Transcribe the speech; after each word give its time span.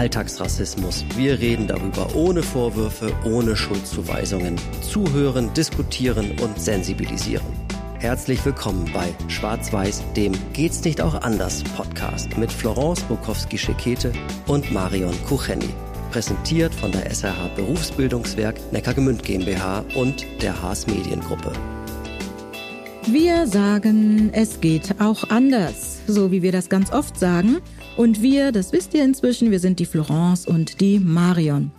Alltagsrassismus. 0.00 1.04
Wir 1.14 1.38
reden 1.40 1.66
darüber 1.66 2.14
ohne 2.14 2.42
Vorwürfe, 2.42 3.12
ohne 3.22 3.54
Schuldzuweisungen. 3.54 4.56
Zuhören, 4.80 5.52
diskutieren 5.52 6.38
und 6.40 6.58
sensibilisieren. 6.58 7.44
Herzlich 7.98 8.42
willkommen 8.46 8.90
bei 8.94 9.12
Schwarz-Weiß, 9.28 10.02
dem 10.16 10.32
Geht's 10.54 10.82
nicht 10.84 11.02
auch 11.02 11.20
anders 11.20 11.62
Podcast 11.76 12.38
mit 12.38 12.50
Florence 12.50 13.02
Bukowski-Schekete 13.02 14.10
und 14.46 14.72
Marion 14.72 15.14
Kucheni. 15.28 15.68
Präsentiert 16.10 16.74
von 16.74 16.92
der 16.92 17.10
SRH 17.10 17.48
Berufsbildungswerk 17.54 18.72
Neckargemünd 18.72 19.22
GmbH 19.22 19.84
und 19.94 20.24
der 20.40 20.62
Haas 20.62 20.86
Mediengruppe. 20.86 21.52
Wir 23.06 23.46
sagen, 23.46 24.30
es 24.32 24.62
geht 24.62 24.98
auch 24.98 25.28
anders, 25.28 26.00
so 26.06 26.30
wie 26.32 26.40
wir 26.40 26.52
das 26.52 26.70
ganz 26.70 26.90
oft 26.90 27.18
sagen. 27.18 27.60
Und 28.00 28.22
wir, 28.22 28.50
das 28.50 28.72
wisst 28.72 28.94
ihr 28.94 29.04
inzwischen, 29.04 29.50
wir 29.50 29.60
sind 29.60 29.78
die 29.78 29.84
Florence 29.84 30.46
und 30.46 30.80
die 30.80 30.98
Marion. 30.98 31.70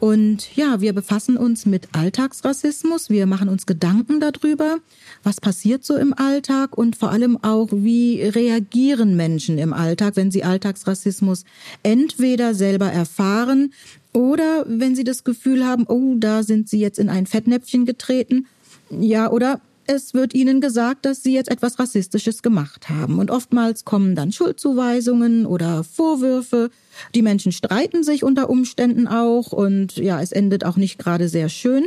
Und 0.00 0.56
ja, 0.56 0.80
wir 0.80 0.94
befassen 0.94 1.36
uns 1.36 1.66
mit 1.66 1.88
Alltagsrassismus, 1.92 3.10
wir 3.10 3.26
machen 3.26 3.50
uns 3.50 3.66
Gedanken 3.66 4.18
darüber, 4.18 4.78
was 5.22 5.38
passiert 5.38 5.84
so 5.84 5.94
im 5.96 6.14
Alltag 6.14 6.78
und 6.78 6.96
vor 6.96 7.10
allem 7.10 7.36
auch, 7.44 7.68
wie 7.72 8.22
reagieren 8.22 9.16
Menschen 9.16 9.58
im 9.58 9.74
Alltag, 9.74 10.16
wenn 10.16 10.30
sie 10.30 10.44
Alltagsrassismus 10.44 11.44
entweder 11.82 12.54
selber 12.54 12.90
erfahren 12.90 13.74
oder 14.14 14.64
wenn 14.66 14.96
sie 14.96 15.04
das 15.04 15.24
Gefühl 15.24 15.66
haben, 15.66 15.84
oh, 15.86 16.14
da 16.16 16.42
sind 16.42 16.70
sie 16.70 16.80
jetzt 16.80 16.98
in 16.98 17.10
ein 17.10 17.26
Fettnäpfchen 17.26 17.84
getreten. 17.84 18.46
Ja, 18.88 19.30
oder 19.30 19.60
es 19.86 20.14
wird 20.14 20.34
ihnen 20.34 20.60
gesagt, 20.60 21.04
dass 21.04 21.22
sie 21.22 21.34
jetzt 21.34 21.50
etwas 21.50 21.78
Rassistisches 21.78 22.42
gemacht 22.42 22.88
haben. 22.88 23.18
Und 23.18 23.30
oftmals 23.30 23.84
kommen 23.84 24.14
dann 24.14 24.32
Schuldzuweisungen 24.32 25.46
oder 25.46 25.84
Vorwürfe. 25.84 26.70
Die 27.14 27.22
Menschen 27.22 27.52
streiten 27.52 28.02
sich 28.02 28.24
unter 28.24 28.50
Umständen 28.50 29.06
auch 29.06 29.52
und 29.52 29.96
ja, 29.96 30.20
es 30.20 30.32
endet 30.32 30.64
auch 30.64 30.76
nicht 30.76 30.98
gerade 30.98 31.28
sehr 31.28 31.48
schön. 31.48 31.86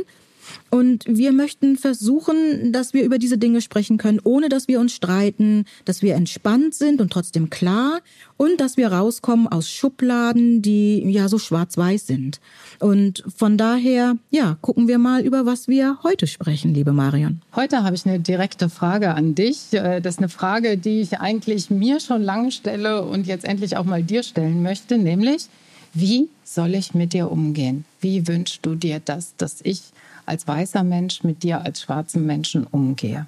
Und 0.70 1.04
wir 1.06 1.32
möchten 1.32 1.76
versuchen, 1.76 2.72
dass 2.72 2.94
wir 2.94 3.02
über 3.02 3.18
diese 3.18 3.38
Dinge 3.38 3.60
sprechen 3.60 3.98
können, 3.98 4.20
ohne 4.22 4.48
dass 4.48 4.68
wir 4.68 4.78
uns 4.78 4.92
streiten, 4.92 5.64
dass 5.84 6.02
wir 6.02 6.14
entspannt 6.14 6.74
sind 6.74 7.00
und 7.00 7.12
trotzdem 7.12 7.50
klar 7.50 8.00
und 8.36 8.60
dass 8.60 8.76
wir 8.76 8.92
rauskommen 8.92 9.48
aus 9.48 9.70
Schubladen, 9.70 10.62
die 10.62 11.02
ja 11.10 11.28
so 11.28 11.38
schwarz-weiß 11.38 12.06
sind. 12.06 12.40
Und 12.78 13.24
von 13.36 13.58
daher, 13.58 14.16
ja, 14.30 14.56
gucken 14.60 14.88
wir 14.88 14.98
mal, 14.98 15.22
über 15.22 15.44
was 15.44 15.68
wir 15.68 15.98
heute 16.02 16.26
sprechen, 16.26 16.72
liebe 16.72 16.92
Marion. 16.92 17.42
Heute 17.54 17.82
habe 17.82 17.96
ich 17.96 18.06
eine 18.06 18.20
direkte 18.20 18.68
Frage 18.68 19.14
an 19.14 19.34
dich. 19.34 19.72
Äh, 19.72 20.00
das 20.00 20.14
ist 20.14 20.18
eine 20.18 20.28
Frage, 20.28 20.78
die 20.78 21.00
ich 21.00 21.18
eigentlich 21.18 21.70
mir 21.70 22.00
schon 22.00 22.22
lange 22.22 22.52
stelle 22.52 23.02
und 23.02 23.26
jetzt 23.26 23.44
endlich 23.44 23.76
auch 23.76 23.84
mal 23.84 24.02
dir 24.02 24.22
stellen 24.22 24.62
möchte, 24.62 24.98
nämlich, 24.98 25.48
wie 25.92 26.28
soll 26.44 26.74
ich 26.74 26.94
mit 26.94 27.12
dir 27.12 27.30
umgehen? 27.30 27.84
Wie 28.00 28.26
wünschst 28.28 28.64
du 28.64 28.74
dir 28.74 29.00
das, 29.04 29.34
dass 29.36 29.60
ich 29.62 29.82
als 30.30 30.46
weißer 30.46 30.84
Mensch 30.84 31.24
mit 31.24 31.42
dir 31.42 31.60
als 31.62 31.82
schwarzen 31.82 32.24
Menschen 32.24 32.64
umgehe? 32.64 33.26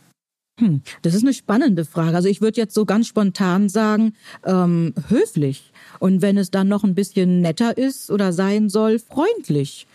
Hm, 0.60 0.82
das 1.02 1.14
ist 1.14 1.22
eine 1.22 1.34
spannende 1.34 1.84
Frage. 1.84 2.16
Also 2.16 2.28
ich 2.28 2.40
würde 2.40 2.60
jetzt 2.60 2.74
so 2.74 2.84
ganz 2.84 3.08
spontan 3.08 3.68
sagen, 3.68 4.14
ähm, 4.44 4.94
höflich. 5.08 5.72
Und 5.98 6.22
wenn 6.22 6.38
es 6.38 6.50
dann 6.50 6.68
noch 6.68 6.84
ein 6.84 6.94
bisschen 6.94 7.40
netter 7.40 7.76
ist 7.76 8.10
oder 8.10 8.32
sein 8.32 8.68
soll, 8.68 8.98
freundlich. 8.98 9.86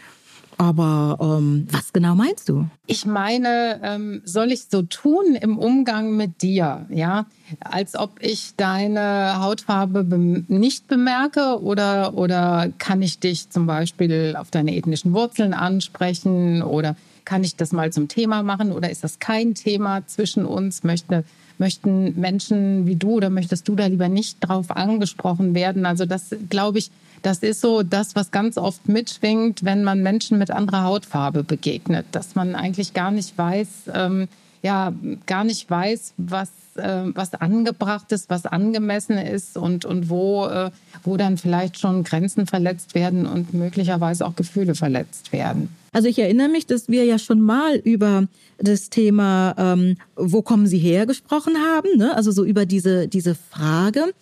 Aber 0.57 1.17
ähm, 1.21 1.67
was 1.71 1.93
genau 1.93 2.15
meinst 2.15 2.49
du? 2.49 2.65
Ich 2.87 3.05
meine, 3.05 3.79
ähm, 3.83 4.21
soll 4.25 4.51
ich 4.51 4.65
so 4.71 4.81
tun 4.81 5.35
im 5.35 5.59
Umgang 5.59 6.15
mit 6.15 6.41
dir, 6.41 6.87
ja, 6.89 7.27
als 7.59 7.95
ob 7.95 8.11
ich 8.19 8.53
deine 8.57 9.39
Hautfarbe 9.39 10.03
be 10.03 10.43
nicht 10.47 10.87
bemerke 10.87 11.61
oder 11.61 12.15
oder 12.15 12.69
kann 12.79 13.03
ich 13.03 13.19
dich 13.19 13.51
zum 13.51 13.67
Beispiel 13.67 14.35
auf 14.37 14.49
deine 14.49 14.75
ethnischen 14.75 15.13
Wurzeln 15.13 15.53
ansprechen 15.53 16.63
oder 16.63 16.95
kann 17.23 17.43
ich 17.43 17.55
das 17.55 17.71
mal 17.71 17.91
zum 17.91 18.07
Thema 18.07 18.41
machen 18.41 18.71
oder 18.71 18.89
ist 18.89 19.03
das 19.03 19.19
kein 19.19 19.53
Thema 19.53 20.07
zwischen 20.07 20.45
uns? 20.45 20.83
Möchte 20.83 21.23
möchten 21.59 22.19
Menschen 22.19 22.85
wie 22.85 22.95
du 22.95 23.11
oder 23.11 23.29
möchtest 23.29 23.67
du 23.67 23.75
da 23.75 23.85
lieber 23.87 24.09
nicht 24.09 24.37
drauf 24.39 24.71
angesprochen 24.71 25.53
werden? 25.53 25.85
Also 25.85 26.05
das 26.05 26.35
glaube 26.49 26.79
ich 26.79 26.91
das 27.27 27.39
ist 27.39 27.59
so 27.59 27.83
das, 27.83 28.15
was 28.15 28.31
ganz 28.31 28.57
oft 28.57 28.87
mitschwingt, 28.87 29.65
wenn 29.65 29.83
man 29.83 30.01
Menschen 30.01 30.37
mit 30.37 30.49
anderer 30.49 30.83
Hautfarbe 30.83 31.43
begegnet, 31.43 32.05
dass 32.13 32.35
man 32.35 32.55
eigentlich 32.55 32.93
gar 32.93 33.11
nicht 33.11 33.37
weiß, 33.37 33.67
ähm, 33.93 34.29
ja, 34.63 34.93
gar 35.25 35.43
nicht 35.43 35.69
weiß, 35.69 36.13
was, 36.15 36.49
äh, 36.77 37.01
was 37.07 37.33
angebracht 37.33 38.13
ist, 38.13 38.29
was 38.29 38.45
angemessen 38.45 39.17
ist 39.17 39.57
und, 39.57 39.83
und 39.83 40.09
wo, 40.09 40.45
äh, 40.45 40.71
wo 41.03 41.17
dann 41.17 41.37
vielleicht 41.37 41.77
schon 41.77 42.05
Grenzen 42.05 42.47
verletzt 42.47 42.95
werden 42.95 43.25
und 43.25 43.53
möglicherweise 43.53 44.25
auch 44.25 44.37
Gefühle 44.37 44.73
verletzt 44.73 45.33
werden. 45.33 45.67
Also 45.91 46.07
ich 46.07 46.19
erinnere 46.19 46.47
mich, 46.47 46.65
dass 46.65 46.87
wir 46.87 47.03
ja 47.03 47.19
schon 47.19 47.41
mal 47.41 47.75
über 47.75 48.23
das 48.57 48.89
Thema, 48.89 49.53
ähm, 49.57 49.97
wo 50.15 50.41
kommen 50.41 50.65
Sie 50.65 50.79
her, 50.79 51.05
gesprochen 51.05 51.57
haben, 51.57 51.97
ne? 51.97 52.15
also 52.15 52.31
so 52.31 52.45
über 52.45 52.65
diese, 52.65 53.09
diese 53.09 53.35
Frage. 53.35 54.13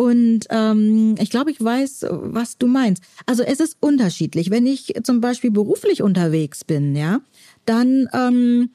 Und 0.00 0.46
ähm, 0.50 1.16
ich 1.18 1.28
glaube, 1.28 1.50
ich 1.50 1.60
weiß, 1.60 2.06
was 2.08 2.56
du 2.56 2.68
meinst. 2.68 3.02
Also 3.26 3.42
es 3.42 3.58
ist 3.58 3.76
unterschiedlich. 3.80 4.48
Wenn 4.48 4.64
ich 4.64 4.94
zum 5.02 5.20
Beispiel 5.20 5.50
beruflich 5.50 6.04
unterwegs 6.04 6.62
bin, 6.64 6.94
ja, 6.94 7.20
dann 7.66 8.08
ähm, 8.12 8.70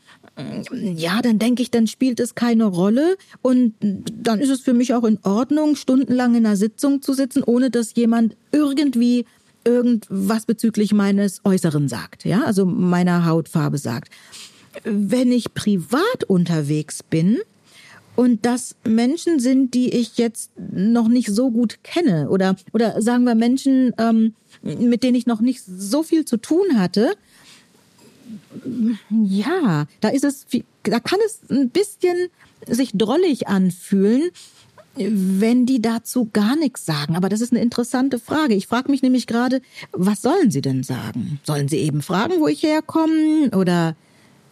ja, 0.73 1.21
dann 1.21 1.39
denke 1.39 1.61
ich, 1.61 1.71
dann 1.71 1.87
spielt 1.87 2.19
es 2.19 2.35
keine 2.35 2.65
Rolle 2.65 3.15
und 3.41 3.73
dann 3.79 4.41
ist 4.41 4.49
es 4.49 4.59
für 4.59 4.73
mich 4.73 4.93
auch 4.93 5.05
in 5.05 5.17
Ordnung, 5.23 5.77
stundenlang 5.77 6.35
in 6.35 6.45
einer 6.45 6.57
Sitzung 6.57 7.01
zu 7.01 7.13
sitzen, 7.13 7.41
ohne 7.41 7.69
dass 7.69 7.95
jemand 7.95 8.35
irgendwie 8.51 9.25
irgendwas 9.63 10.45
bezüglich 10.45 10.91
meines 10.91 11.39
Äußeren 11.45 11.87
sagt, 11.87 12.25
ja, 12.25 12.43
also 12.43 12.65
meiner 12.65 13.25
Hautfarbe 13.25 13.77
sagt. 13.77 14.11
Wenn 14.83 15.31
ich 15.31 15.53
privat 15.53 16.25
unterwegs 16.27 17.01
bin, 17.01 17.37
und 18.15 18.45
das 18.45 18.75
Menschen 18.87 19.39
sind, 19.39 19.73
die 19.73 19.89
ich 19.89 20.17
jetzt 20.17 20.51
noch 20.57 21.07
nicht 21.07 21.29
so 21.29 21.49
gut 21.49 21.79
kenne 21.83 22.29
oder 22.29 22.55
oder 22.71 23.01
sagen 23.01 23.23
wir 23.23 23.35
Menschen, 23.35 23.93
ähm, 23.97 24.35
mit 24.61 25.03
denen 25.03 25.15
ich 25.15 25.25
noch 25.25 25.41
nicht 25.41 25.63
so 25.65 26.03
viel 26.03 26.25
zu 26.25 26.37
tun 26.37 26.77
hatte. 26.77 27.15
Ja, 29.09 29.87
da 29.99 30.09
ist 30.09 30.23
es, 30.23 30.45
da 30.83 30.99
kann 30.99 31.19
es 31.25 31.39
ein 31.49 31.69
bisschen 31.69 32.29
sich 32.67 32.91
drollig 32.93 33.47
anfühlen, 33.47 34.29
wenn 34.95 35.65
die 35.65 35.81
dazu 35.81 36.29
gar 36.31 36.55
nichts 36.55 36.85
sagen. 36.85 37.15
Aber 37.15 37.29
das 37.29 37.41
ist 37.41 37.51
eine 37.51 37.61
interessante 37.61 38.19
Frage. 38.19 38.53
Ich 38.53 38.67
frage 38.67 38.91
mich 38.91 39.01
nämlich 39.01 39.27
gerade, 39.27 39.61
was 39.91 40.21
sollen 40.21 40.51
sie 40.51 40.61
denn 40.61 40.83
sagen? 40.83 41.39
Sollen 41.43 41.67
sie 41.67 41.77
eben 41.77 42.01
fragen, 42.01 42.39
wo 42.39 42.47
ich 42.47 42.61
herkomme? 42.61 43.49
Oder 43.55 43.95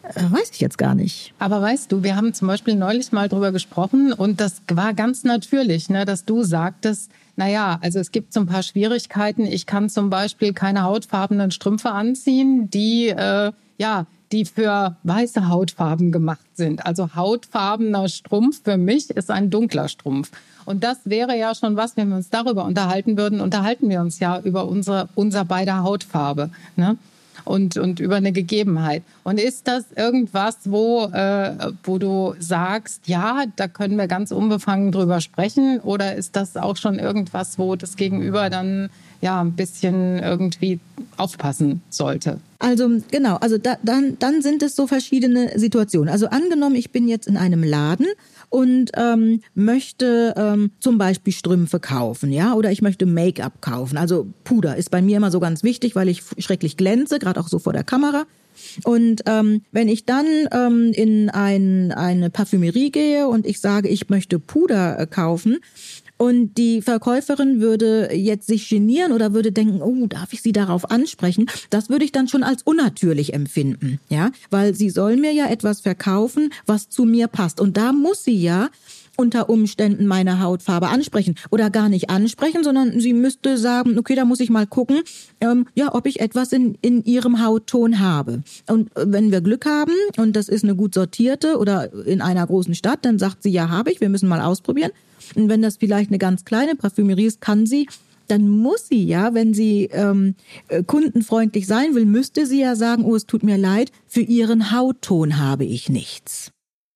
weiß 0.02 0.50
ich 0.52 0.60
jetzt 0.60 0.78
gar 0.78 0.94
nicht. 0.94 1.32
Aber 1.38 1.62
weißt 1.62 1.90
du, 1.92 2.02
wir 2.02 2.16
haben 2.16 2.34
zum 2.34 2.48
Beispiel 2.48 2.74
neulich 2.74 3.12
mal 3.12 3.28
drüber 3.28 3.52
gesprochen 3.52 4.12
und 4.12 4.40
das 4.40 4.62
war 4.68 4.94
ganz 4.94 5.24
natürlich, 5.24 5.88
ne, 5.88 6.04
dass 6.04 6.24
du 6.24 6.42
sagtest, 6.42 7.10
naja, 7.36 7.78
also 7.80 7.98
es 7.98 8.12
gibt 8.12 8.32
so 8.32 8.40
ein 8.40 8.46
paar 8.46 8.62
Schwierigkeiten. 8.62 9.46
Ich 9.46 9.66
kann 9.66 9.88
zum 9.88 10.10
Beispiel 10.10 10.52
keine 10.52 10.82
hautfarbenen 10.82 11.50
Strümpfe 11.50 11.90
anziehen, 11.90 12.68
die 12.68 13.08
äh, 13.08 13.52
ja 13.78 14.06
die 14.32 14.44
für 14.46 14.96
weiße 15.02 15.48
Hautfarben 15.48 16.10
gemacht 16.10 16.46
sind. 16.54 16.84
Also 16.86 17.14
hautfarbener 17.14 18.08
Strumpf 18.08 18.62
für 18.64 18.78
mich 18.78 19.10
ist 19.10 19.30
ein 19.30 19.50
dunkler 19.50 19.88
Strumpf. 19.88 20.30
Und 20.64 20.82
das 20.82 20.98
wäre 21.04 21.36
ja 21.36 21.54
schon 21.54 21.76
was, 21.76 21.96
wenn 21.96 22.08
wir 22.08 22.16
uns 22.16 22.30
darüber 22.30 22.64
unterhalten 22.64 23.16
würden, 23.16 23.40
unterhalten 23.40 23.88
wir 23.90 24.00
uns 24.00 24.18
ja 24.20 24.40
über 24.40 24.66
unsere, 24.66 25.08
unser 25.14 25.44
beider 25.44 25.82
Hautfarbe. 25.82 26.50
Ne? 26.76 26.96
Und, 27.44 27.76
und 27.76 28.00
über 28.00 28.16
eine 28.16 28.32
Gegebenheit. 28.32 29.02
Und 29.24 29.38
ist 29.38 29.68
das 29.68 29.92
irgendwas, 29.92 30.58
wo, 30.64 31.04
äh, 31.12 31.72
wo 31.84 31.98
du 31.98 32.34
sagst, 32.38 33.08
ja, 33.08 33.44
da 33.56 33.68
können 33.68 33.96
wir 33.96 34.06
ganz 34.06 34.32
unbefangen 34.32 34.92
drüber 34.92 35.20
sprechen? 35.20 35.80
Oder 35.80 36.14
ist 36.14 36.36
das 36.36 36.56
auch 36.56 36.76
schon 36.76 36.98
irgendwas, 36.98 37.58
wo 37.58 37.76
das 37.76 37.96
Gegenüber 37.96 38.50
dann 38.50 38.90
ja 39.22 39.40
ein 39.40 39.52
bisschen 39.52 40.18
irgendwie 40.18 40.80
aufpassen 41.16 41.80
sollte? 41.88 42.38
Also 42.58 42.88
genau, 43.10 43.36
also 43.36 43.58
da, 43.58 43.76
dann, 43.82 44.16
dann 44.18 44.42
sind 44.42 44.62
es 44.62 44.76
so 44.76 44.86
verschiedene 44.86 45.58
Situationen. 45.58 46.08
Also 46.08 46.26
angenommen, 46.26 46.76
ich 46.76 46.90
bin 46.90 47.08
jetzt 47.08 47.26
in 47.26 47.36
einem 47.36 47.64
Laden 47.64 48.06
und 48.50 48.90
ähm, 48.96 49.40
möchte 49.54 50.34
ähm, 50.36 50.70
zum 50.78 50.98
Beispiel 50.98 51.32
Strümpfe 51.32 51.80
kaufen, 51.80 52.30
ja, 52.30 52.54
oder 52.54 52.70
ich 52.70 52.82
möchte 52.82 53.06
Make-up 53.06 53.62
kaufen. 53.62 53.96
Also 53.96 54.26
Puder 54.44 54.76
ist 54.76 54.90
bei 54.90 55.02
mir 55.02 55.16
immer 55.16 55.30
so 55.30 55.40
ganz 55.40 55.64
wichtig, 55.64 55.96
weil 55.96 56.08
ich 56.08 56.22
schrecklich 56.38 56.76
glänze, 56.76 57.18
gerade 57.18 57.40
auch 57.40 57.48
so 57.48 57.58
vor 57.58 57.72
der 57.72 57.84
Kamera. 57.84 58.26
Und 58.84 59.22
ähm, 59.26 59.62
wenn 59.72 59.88
ich 59.88 60.04
dann 60.04 60.26
ähm, 60.52 60.92
in 60.94 61.30
ein, 61.30 61.92
eine 61.92 62.30
Parfümerie 62.30 62.90
gehe 62.90 63.28
und 63.28 63.46
ich 63.46 63.60
sage, 63.60 63.88
ich 63.88 64.08
möchte 64.08 64.38
Puder 64.38 64.98
äh, 64.98 65.06
kaufen, 65.06 65.58
und 66.22 66.56
die 66.56 66.82
Verkäuferin 66.82 67.60
würde 67.60 68.14
jetzt 68.14 68.46
sich 68.46 68.68
genieren 68.68 69.10
oder 69.10 69.34
würde 69.34 69.50
denken, 69.50 69.82
oh, 69.82 70.06
darf 70.06 70.32
ich 70.32 70.40
sie 70.40 70.52
darauf 70.52 70.88
ansprechen? 70.88 71.46
Das 71.68 71.90
würde 71.90 72.04
ich 72.04 72.12
dann 72.12 72.28
schon 72.28 72.44
als 72.44 72.62
unnatürlich 72.62 73.34
empfinden, 73.34 73.98
ja, 74.08 74.30
weil 74.48 74.72
sie 74.72 74.88
soll 74.88 75.16
mir 75.16 75.32
ja 75.32 75.48
etwas 75.48 75.80
verkaufen, 75.80 76.52
was 76.64 76.88
zu 76.88 77.06
mir 77.06 77.26
passt. 77.26 77.60
Und 77.60 77.76
da 77.76 77.92
muss 77.92 78.22
sie 78.22 78.40
ja 78.40 78.70
unter 79.22 79.48
Umständen 79.48 80.06
meine 80.06 80.40
Hautfarbe 80.40 80.88
ansprechen 80.88 81.36
oder 81.50 81.70
gar 81.70 81.88
nicht 81.88 82.10
ansprechen, 82.10 82.64
sondern 82.64 82.98
sie 82.98 83.12
müsste 83.14 83.56
sagen, 83.56 83.96
okay, 83.98 84.16
da 84.16 84.24
muss 84.24 84.40
ich 84.40 84.50
mal 84.50 84.66
gucken, 84.66 85.02
ähm, 85.40 85.66
ja, 85.74 85.94
ob 85.94 86.06
ich 86.06 86.18
etwas 86.18 86.52
in, 86.52 86.76
in 86.82 87.04
ihrem 87.04 87.40
Hautton 87.40 88.00
habe. 88.00 88.42
Und 88.68 88.94
äh, 88.96 89.04
wenn 89.06 89.30
wir 89.30 89.40
Glück 89.40 89.64
haben 89.64 89.92
und 90.16 90.34
das 90.34 90.48
ist 90.48 90.64
eine 90.64 90.74
gut 90.74 90.92
sortierte 90.94 91.56
oder 91.56 91.92
in 92.04 92.20
einer 92.20 92.44
großen 92.44 92.74
Stadt, 92.74 93.04
dann 93.04 93.20
sagt 93.20 93.44
sie, 93.44 93.50
ja, 93.50 93.68
habe 93.68 93.92
ich, 93.92 94.00
wir 94.00 94.08
müssen 94.08 94.28
mal 94.28 94.40
ausprobieren. 94.40 94.90
Und 95.36 95.48
wenn 95.48 95.62
das 95.62 95.76
vielleicht 95.76 96.10
eine 96.10 96.18
ganz 96.18 96.44
kleine 96.44 96.74
Parfümerie 96.74 97.26
ist, 97.26 97.40
kann 97.40 97.64
sie 97.64 97.86
dann 98.28 98.48
muss 98.48 98.88
sie 98.88 99.04
ja, 99.04 99.34
wenn 99.34 99.52
sie 99.52 99.90
ähm, 99.92 100.36
äh, 100.68 100.82
kundenfreundlich 100.84 101.66
sein 101.66 101.94
will, 101.94 102.06
müsste 102.06 102.46
sie 102.46 102.60
ja 102.60 102.76
sagen, 102.76 103.04
oh, 103.04 103.14
es 103.14 103.26
tut 103.26 103.42
mir 103.42 103.58
leid, 103.58 103.90
für 104.06 104.22
ihren 104.22 104.70
Hautton 104.72 105.38
habe 105.38 105.64
ich 105.64 105.88
nichts. 105.88 106.51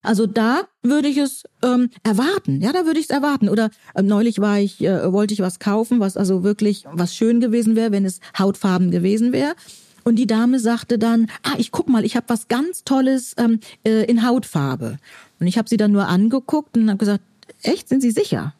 Also 0.07 0.25
da 0.25 0.61
würde 0.83 1.09
ich 1.09 1.17
es 1.17 1.43
ähm, 1.61 1.89
erwarten, 2.01 2.61
ja, 2.61 2.71
da 2.71 2.85
würde 2.85 2.97
ich 2.97 3.07
es 3.07 3.09
erwarten. 3.09 3.49
Oder 3.49 3.69
äh, 3.93 4.01
neulich 4.01 4.39
war 4.39 4.57
ich, 4.57 4.81
äh, 4.81 5.11
wollte 5.11 5.33
ich 5.33 5.41
was 5.41 5.59
kaufen, 5.59 5.99
was 5.99 6.15
also 6.15 6.43
wirklich 6.43 6.85
was 6.93 7.13
schön 7.13 7.41
gewesen 7.41 7.75
wäre, 7.75 7.91
wenn 7.91 8.05
es 8.05 8.21
Hautfarben 8.39 8.89
gewesen 8.89 9.33
wäre. 9.33 9.53
Und 10.05 10.15
die 10.15 10.25
Dame 10.25 10.59
sagte 10.59 10.97
dann, 10.97 11.27
ah, 11.43 11.55
ich 11.57 11.71
guck 11.71 11.89
mal, 11.89 12.05
ich 12.05 12.15
habe 12.15 12.29
was 12.29 12.47
ganz 12.47 12.85
Tolles 12.85 13.35
ähm, 13.37 13.59
äh, 13.83 14.05
in 14.05 14.25
Hautfarbe. 14.25 14.97
Und 15.41 15.47
ich 15.47 15.57
habe 15.57 15.67
sie 15.67 15.75
dann 15.75 15.91
nur 15.91 16.07
angeguckt 16.07 16.77
und 16.77 16.87
habe 16.87 16.99
gesagt, 16.99 17.23
echt, 17.61 17.89
sind 17.89 18.01
Sie 18.01 18.11
sicher? 18.11 18.53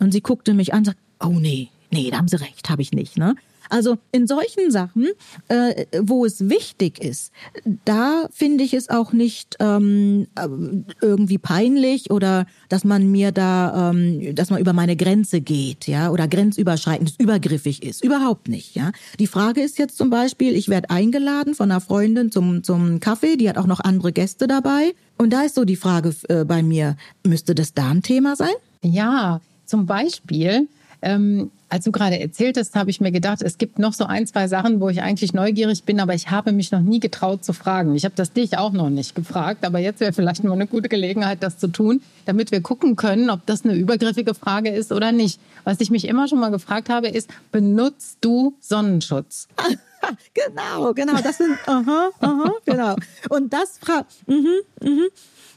Und 0.00 0.10
sie 0.10 0.20
guckte 0.20 0.52
mich 0.52 0.72
an 0.72 0.80
und 0.80 0.86
sagt, 0.86 0.98
oh 1.20 1.38
nee, 1.38 1.68
nee, 1.92 2.10
da 2.10 2.18
haben 2.18 2.26
Sie 2.26 2.40
recht, 2.40 2.68
habe 2.70 2.82
ich 2.82 2.90
nicht. 2.90 3.16
Ne? 3.16 3.36
Also 3.68 3.98
in 4.12 4.26
solchen 4.26 4.70
Sachen, 4.70 5.08
äh, 5.48 5.86
wo 6.00 6.24
es 6.24 6.48
wichtig 6.48 7.02
ist, 7.02 7.32
da 7.84 8.28
finde 8.32 8.64
ich 8.64 8.74
es 8.74 8.88
auch 8.88 9.12
nicht 9.12 9.56
ähm, 9.60 10.26
äh, 10.34 10.48
irgendwie 11.02 11.38
peinlich 11.38 12.10
oder 12.10 12.46
dass 12.68 12.84
man 12.84 13.10
mir 13.10 13.32
da, 13.32 13.90
ähm, 13.90 14.34
dass 14.34 14.50
man 14.50 14.60
über 14.60 14.72
meine 14.72 14.96
Grenze 14.96 15.40
geht, 15.40 15.86
ja, 15.86 16.10
oder 16.10 16.28
grenzüberschreitend 16.28 17.14
übergriffig 17.18 17.82
ist. 17.82 18.04
Überhaupt 18.04 18.48
nicht, 18.48 18.74
ja. 18.74 18.92
Die 19.18 19.26
Frage 19.26 19.62
ist 19.62 19.78
jetzt 19.78 19.96
zum 19.96 20.10
Beispiel, 20.10 20.54
ich 20.54 20.68
werde 20.68 20.90
eingeladen 20.90 21.54
von 21.54 21.70
einer 21.70 21.80
Freundin 21.80 22.30
zum, 22.30 22.62
zum 22.62 23.00
Kaffee, 23.00 23.36
die 23.36 23.48
hat 23.48 23.58
auch 23.58 23.66
noch 23.66 23.80
andere 23.80 24.12
Gäste 24.12 24.46
dabei. 24.46 24.94
Und 25.16 25.32
da 25.32 25.42
ist 25.42 25.56
so 25.56 25.64
die 25.64 25.76
Frage 25.76 26.14
äh, 26.28 26.44
bei 26.44 26.62
mir, 26.62 26.96
müsste 27.26 27.54
das 27.54 27.74
da 27.74 27.90
ein 27.90 28.02
Thema 28.02 28.36
sein? 28.36 28.54
Ja, 28.82 29.40
zum 29.66 29.86
Beispiel, 29.86 30.68
ähm, 31.02 31.50
als 31.68 31.84
du 31.84 31.92
gerade 31.92 32.18
erzählt 32.18 32.56
hast, 32.56 32.74
habe 32.74 32.90
ich 32.90 33.00
mir 33.00 33.12
gedacht, 33.12 33.42
es 33.42 33.58
gibt 33.58 33.78
noch 33.78 33.92
so 33.92 34.04
ein, 34.04 34.26
zwei 34.26 34.48
Sachen, 34.48 34.80
wo 34.80 34.88
ich 34.88 35.02
eigentlich 35.02 35.34
neugierig 35.34 35.84
bin, 35.84 36.00
aber 36.00 36.14
ich 36.14 36.30
habe 36.30 36.52
mich 36.52 36.72
noch 36.72 36.80
nie 36.80 37.00
getraut 37.00 37.44
zu 37.44 37.52
fragen. 37.52 37.94
Ich 37.94 38.04
habe 38.04 38.14
das 38.16 38.32
dich 38.32 38.56
auch 38.56 38.72
noch 38.72 38.90
nicht 38.90 39.14
gefragt, 39.14 39.64
aber 39.64 39.78
jetzt 39.78 40.00
wäre 40.00 40.12
vielleicht 40.12 40.44
mal 40.44 40.52
eine 40.52 40.66
gute 40.66 40.88
Gelegenheit, 40.88 41.42
das 41.42 41.58
zu 41.58 41.68
tun, 41.68 42.00
damit 42.24 42.52
wir 42.52 42.60
gucken 42.62 42.96
können, 42.96 43.30
ob 43.30 43.44
das 43.46 43.64
eine 43.64 43.74
übergriffige 43.74 44.34
Frage 44.34 44.70
ist 44.70 44.92
oder 44.92 45.12
nicht. 45.12 45.40
Was 45.64 45.80
ich 45.80 45.90
mich 45.90 46.06
immer 46.06 46.26
schon 46.28 46.40
mal 46.40 46.50
gefragt 46.50 46.88
habe, 46.88 47.08
ist, 47.08 47.28
benutzt 47.52 48.18
du 48.20 48.56
Sonnenschutz? 48.60 49.48
genau, 50.34 50.94
genau, 50.94 51.20
das 51.22 51.38
sind, 51.38 51.56
aha, 51.66 52.10
aha, 52.20 52.52
genau. 52.64 52.96
Und 53.28 53.52
das 53.52 53.78
fragt, 53.78 54.12
mhm, 54.26 54.46
mhm. 54.80 55.08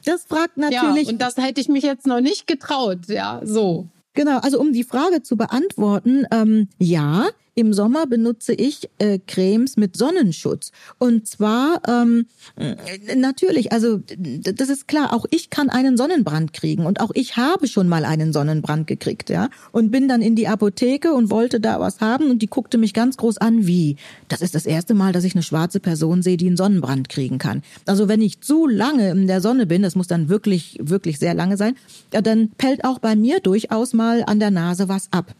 Das 0.05 0.25
fragt 0.25 0.57
natürlich. 0.57 1.07
Ja, 1.07 1.11
und 1.11 1.21
das 1.21 1.37
hätte 1.37 1.61
ich 1.61 1.69
mich 1.69 1.83
jetzt 1.83 2.07
noch 2.07 2.21
nicht 2.21 2.47
getraut, 2.47 3.07
ja, 3.07 3.39
so. 3.43 3.87
Genau, 4.13 4.39
also 4.39 4.59
um 4.59 4.73
die 4.73 4.83
Frage 4.83 5.23
zu 5.23 5.37
beantworten, 5.37 6.25
ähm, 6.31 6.67
ja, 6.77 7.29
im 7.53 7.73
Sommer 7.73 8.07
benutze 8.07 8.53
ich 8.53 8.89
äh, 8.97 9.19
Cremes 9.27 9.75
mit 9.75 9.97
Sonnenschutz. 9.97 10.71
Und 10.99 11.27
zwar 11.27 11.81
ähm, 11.87 12.25
natürlich, 13.15 13.73
also 13.73 14.01
das 14.17 14.69
ist 14.69 14.87
klar, 14.87 15.13
auch 15.13 15.25
ich 15.31 15.49
kann 15.49 15.69
einen 15.69 15.97
Sonnenbrand 15.97 16.53
kriegen 16.53 16.85
und 16.85 17.01
auch 17.01 17.11
ich 17.13 17.35
habe 17.35 17.67
schon 17.67 17.89
mal 17.89 18.05
einen 18.05 18.31
Sonnenbrand 18.31 18.87
gekriegt, 18.87 19.29
ja. 19.29 19.49
Und 19.73 19.91
bin 19.91 20.07
dann 20.07 20.21
in 20.21 20.35
die 20.35 20.47
Apotheke 20.47 21.13
und 21.13 21.29
wollte 21.29 21.59
da 21.59 21.79
was 21.79 21.99
haben 21.99 22.29
und 22.29 22.41
die 22.41 22.47
guckte 22.47 22.77
mich 22.77 22.93
ganz 22.93 23.17
groß 23.17 23.37
an, 23.39 23.67
wie? 23.67 23.97
Das 24.29 24.41
ist 24.41 24.55
das 24.55 24.65
erste 24.65 24.93
Mal, 24.93 25.11
dass 25.11 25.25
ich 25.25 25.35
eine 25.35 25.43
schwarze 25.43 25.81
Person 25.81 26.21
sehe, 26.21 26.37
die 26.37 26.47
einen 26.47 26.57
Sonnenbrand 26.57 27.09
kriegen 27.09 27.37
kann. 27.37 27.63
Also 27.85 28.07
wenn 28.07 28.21
ich 28.21 28.39
zu 28.39 28.65
lange 28.65 29.11
in 29.11 29.27
der 29.27 29.41
Sonne 29.41 29.65
bin, 29.65 29.81
das 29.81 29.95
muss 29.95 30.07
dann 30.07 30.29
wirklich, 30.29 30.79
wirklich 30.81 31.19
sehr 31.19 31.33
lange 31.33 31.57
sein, 31.57 31.75
ja, 32.13 32.21
dann 32.21 32.49
pellt 32.51 32.85
auch 32.85 32.99
bei 32.99 33.17
mir 33.17 33.41
durchaus 33.41 33.93
mal 33.93 34.23
an 34.25 34.39
der 34.39 34.51
Nase 34.51 34.87
was 34.87 35.09
ab. 35.11 35.35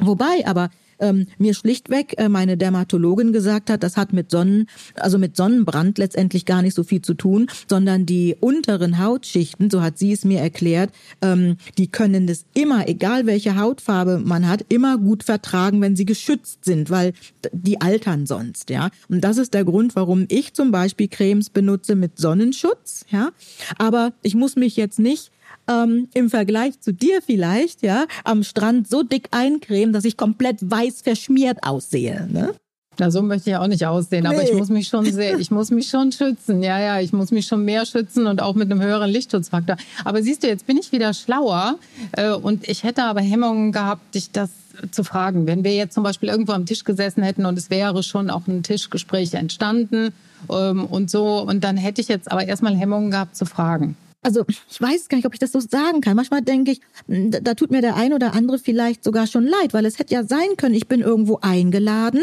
Wobei 0.00 0.46
aber 0.46 0.70
ähm, 0.98 1.26
mir 1.38 1.54
schlichtweg 1.54 2.14
äh, 2.18 2.28
meine 2.28 2.56
Dermatologin 2.56 3.32
gesagt 3.32 3.70
hat, 3.70 3.82
das 3.82 3.96
hat 3.96 4.12
mit 4.12 4.30
Sonnen, 4.30 4.68
also 4.94 5.18
mit 5.18 5.36
Sonnenbrand 5.36 5.98
letztendlich 5.98 6.44
gar 6.44 6.62
nicht 6.62 6.74
so 6.74 6.84
viel 6.84 7.02
zu 7.02 7.14
tun, 7.14 7.48
sondern 7.68 8.06
die 8.06 8.36
unteren 8.40 8.98
Hautschichten, 8.98 9.70
so 9.70 9.82
hat 9.82 9.98
sie 9.98 10.12
es 10.12 10.24
mir 10.24 10.40
erklärt, 10.40 10.90
ähm, 11.22 11.56
die 11.78 11.88
können 11.88 12.26
das 12.26 12.44
immer, 12.54 12.88
egal 12.88 13.26
welche 13.26 13.56
Hautfarbe 13.56 14.18
man 14.18 14.48
hat, 14.48 14.64
immer 14.68 14.98
gut 14.98 15.22
vertragen, 15.22 15.80
wenn 15.80 15.96
sie 15.96 16.06
geschützt 16.06 16.64
sind, 16.64 16.90
weil 16.90 17.12
die 17.52 17.80
altern 17.80 18.26
sonst, 18.26 18.70
ja. 18.70 18.90
Und 19.08 19.22
das 19.22 19.38
ist 19.38 19.54
der 19.54 19.64
Grund, 19.64 19.96
warum 19.96 20.26
ich 20.28 20.54
zum 20.54 20.70
Beispiel 20.70 21.08
Cremes 21.08 21.50
benutze 21.50 21.94
mit 21.94 22.18
Sonnenschutz, 22.18 23.04
ja. 23.10 23.30
Aber 23.78 24.12
ich 24.22 24.34
muss 24.34 24.56
mich 24.56 24.76
jetzt 24.76 24.98
nicht 24.98 25.30
ähm, 25.68 26.08
im 26.14 26.30
Vergleich 26.30 26.80
zu 26.80 26.92
dir 26.92 27.22
vielleicht, 27.22 27.82
ja, 27.82 28.06
am 28.24 28.42
Strand 28.42 28.88
so 28.88 29.02
dick 29.02 29.28
eincremen, 29.30 29.92
dass 29.92 30.04
ich 30.04 30.16
komplett 30.16 30.58
weiß 30.60 31.02
verschmiert 31.02 31.58
aussehe. 31.62 32.28
Ne? 32.30 32.54
Na, 32.98 33.10
so 33.10 33.20
möchte 33.20 33.50
ich 33.50 33.56
auch 33.56 33.66
nicht 33.66 33.84
aussehen, 33.84 34.22
nee. 34.22 34.28
aber 34.28 34.42
ich 34.42 34.54
muss 34.54 34.70
mich 34.70 34.88
schon 34.88 35.04
sehr, 35.04 35.38
ich 35.38 35.50
muss 35.50 35.70
mich 35.70 35.88
schon 35.88 36.12
schützen. 36.12 36.62
Ja, 36.62 36.80
ja, 36.80 37.00
ich 37.00 37.12
muss 37.12 37.30
mich 37.30 37.46
schon 37.46 37.64
mehr 37.64 37.84
schützen 37.84 38.26
und 38.26 38.40
auch 38.40 38.54
mit 38.54 38.70
einem 38.70 38.80
höheren 38.80 39.10
Lichtschutzfaktor. 39.10 39.76
Aber 40.04 40.22
siehst 40.22 40.42
du, 40.42 40.46
jetzt 40.46 40.66
bin 40.66 40.78
ich 40.78 40.92
wieder 40.92 41.12
schlauer 41.12 41.78
äh, 42.12 42.30
und 42.30 42.66
ich 42.68 42.84
hätte 42.84 43.04
aber 43.04 43.20
Hemmungen 43.20 43.72
gehabt, 43.72 44.14
dich 44.14 44.30
das 44.30 44.50
zu 44.90 45.04
fragen. 45.04 45.46
Wenn 45.46 45.64
wir 45.64 45.74
jetzt 45.74 45.94
zum 45.94 46.04
Beispiel 46.04 46.28
irgendwo 46.28 46.52
am 46.52 46.66
Tisch 46.66 46.84
gesessen 46.84 47.22
hätten 47.22 47.44
und 47.44 47.58
es 47.58 47.70
wäre 47.70 48.02
schon 48.02 48.30
auch 48.30 48.46
ein 48.46 48.62
Tischgespräch 48.62 49.34
entstanden 49.34 50.12
ähm, 50.50 50.86
und 50.86 51.10
so, 51.10 51.40
und 51.40 51.64
dann 51.64 51.76
hätte 51.76 52.00
ich 52.00 52.08
jetzt 52.08 52.30
aber 52.30 52.46
erstmal 52.46 52.74
Hemmungen 52.74 53.10
gehabt 53.10 53.36
zu 53.36 53.44
fragen 53.44 53.96
also 54.26 54.44
ich 54.48 54.80
weiß 54.80 55.08
gar 55.08 55.16
nicht, 55.16 55.26
ob 55.26 55.34
ich 55.34 55.38
das 55.38 55.52
so 55.52 55.60
sagen 55.60 56.00
kann. 56.00 56.16
Manchmal 56.16 56.42
denke 56.42 56.72
ich, 56.72 56.80
da, 57.06 57.38
da 57.38 57.54
tut 57.54 57.70
mir 57.70 57.80
der 57.80 57.94
ein 57.94 58.12
oder 58.12 58.34
andere 58.34 58.58
vielleicht 58.58 59.04
sogar 59.04 59.28
schon 59.28 59.46
leid, 59.46 59.72
weil 59.72 59.86
es 59.86 60.00
hätte 60.00 60.14
ja 60.14 60.24
sein 60.24 60.56
können, 60.56 60.74
ich 60.74 60.88
bin 60.88 61.00
irgendwo 61.00 61.38
eingeladen 61.42 62.22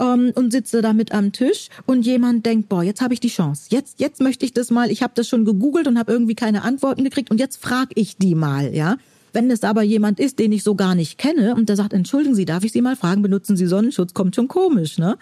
ähm, 0.00 0.32
und 0.34 0.50
sitze 0.50 0.82
da 0.82 0.92
mit 0.92 1.12
am 1.12 1.30
Tisch 1.30 1.68
und 1.86 2.04
jemand 2.04 2.44
denkt, 2.44 2.68
boah, 2.68 2.82
jetzt 2.82 3.00
habe 3.00 3.14
ich 3.14 3.20
die 3.20 3.28
Chance. 3.28 3.68
Jetzt, 3.70 4.00
jetzt 4.00 4.20
möchte 4.20 4.44
ich 4.44 4.52
das 4.52 4.72
mal. 4.72 4.90
Ich 4.90 5.04
habe 5.04 5.12
das 5.14 5.28
schon 5.28 5.44
gegoogelt 5.44 5.86
und 5.86 5.96
habe 5.96 6.10
irgendwie 6.10 6.34
keine 6.34 6.62
Antworten 6.62 7.04
gekriegt 7.04 7.30
und 7.30 7.38
jetzt 7.38 7.62
frage 7.62 7.90
ich 7.94 8.16
die 8.16 8.34
mal, 8.34 8.74
ja. 8.74 8.96
Wenn 9.34 9.50
es 9.50 9.64
aber 9.64 9.82
jemand 9.82 10.20
ist, 10.20 10.38
den 10.38 10.52
ich 10.52 10.62
so 10.62 10.76
gar 10.76 10.94
nicht 10.94 11.18
kenne 11.18 11.54
und 11.54 11.68
der 11.68 11.76
sagt, 11.76 11.92
entschuldigen 11.92 12.34
Sie, 12.34 12.44
darf 12.44 12.64
ich 12.64 12.72
Sie 12.72 12.80
mal 12.80 12.96
fragen, 12.96 13.20
benutzen 13.20 13.56
Sie 13.56 13.66
Sonnenschutz, 13.66 14.14
kommt 14.14 14.36
schon 14.36 14.48
komisch, 14.48 14.96
ne? 14.96 15.18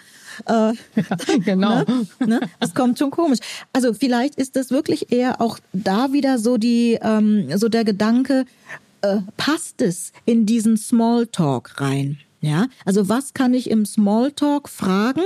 Äh, 0.46 0.52
ja, 0.52 0.74
genau. 1.44 1.82
Ne? 1.84 2.06
Ne? 2.26 2.40
Das 2.60 2.74
kommt 2.74 2.98
schon 2.98 3.10
komisch. 3.10 3.38
Also 3.72 3.94
vielleicht 3.94 4.36
ist 4.36 4.54
das 4.54 4.70
wirklich 4.70 5.10
eher 5.10 5.40
auch 5.40 5.58
da 5.72 6.12
wieder 6.12 6.38
so 6.38 6.58
die, 6.58 6.98
ähm, 7.02 7.48
so 7.56 7.68
der 7.68 7.84
Gedanke, 7.84 8.44
äh, 9.00 9.18
passt 9.36 9.80
es 9.82 10.12
in 10.26 10.46
diesen 10.46 10.76
Smalltalk 10.76 11.80
rein? 11.80 12.18
Ja, 12.44 12.66
also 12.84 13.08
was 13.08 13.34
kann 13.34 13.54
ich 13.54 13.70
im 13.70 13.86
Smalltalk 13.86 14.68
fragen, 14.68 15.22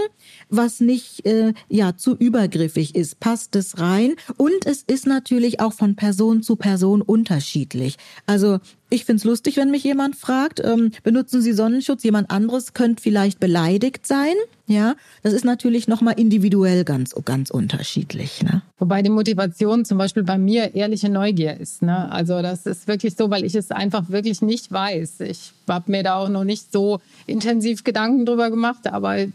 was 0.50 0.80
nicht 0.80 1.24
äh, 1.24 1.54
ja 1.70 1.96
zu 1.96 2.14
übergriffig 2.14 2.94
ist? 2.94 3.20
Passt 3.20 3.56
es 3.56 3.78
rein? 3.78 4.16
Und 4.36 4.66
es 4.66 4.82
ist 4.82 5.06
natürlich 5.06 5.58
auch 5.60 5.72
von 5.72 5.96
Person 5.96 6.42
zu 6.42 6.56
Person 6.56 7.00
unterschiedlich. 7.00 7.96
Also 8.26 8.58
ich 8.88 9.04
find's 9.04 9.24
lustig, 9.24 9.56
wenn 9.56 9.70
mich 9.70 9.82
jemand 9.82 10.14
fragt, 10.14 10.60
ähm, 10.64 10.92
benutzen 11.02 11.42
Sie 11.42 11.52
Sonnenschutz? 11.52 12.04
Jemand 12.04 12.30
anderes 12.30 12.72
könnte 12.72 13.02
vielleicht 13.02 13.40
beleidigt 13.40 14.06
sein. 14.06 14.34
Ja, 14.68 14.94
das 15.22 15.32
ist 15.32 15.44
natürlich 15.44 15.86
nochmal 15.88 16.14
individuell 16.18 16.84
ganz, 16.84 17.14
ganz 17.24 17.50
unterschiedlich. 17.50 18.42
Ne? 18.42 18.62
Wobei 18.78 19.02
die 19.02 19.10
Motivation 19.10 19.84
zum 19.84 19.98
Beispiel 19.98 20.22
bei 20.22 20.38
mir 20.38 20.74
ehrliche 20.74 21.08
Neugier 21.08 21.58
ist. 21.58 21.82
Ne? 21.82 22.10
Also 22.10 22.42
das 22.42 22.66
ist 22.66 22.88
wirklich 22.88 23.16
so, 23.16 23.30
weil 23.30 23.44
ich 23.44 23.54
es 23.54 23.70
einfach 23.70 24.08
wirklich 24.08 24.42
nicht 24.42 24.70
weiß. 24.70 25.20
Ich 25.20 25.52
habe 25.68 25.90
mir 25.90 26.02
da 26.02 26.16
auch 26.16 26.28
noch 26.28 26.44
nicht 26.44 26.72
so 26.72 27.00
intensiv 27.26 27.84
Gedanken 27.84 28.26
drüber 28.26 28.50
gemacht, 28.50 28.86
aber 28.86 29.18
äh, 29.18 29.30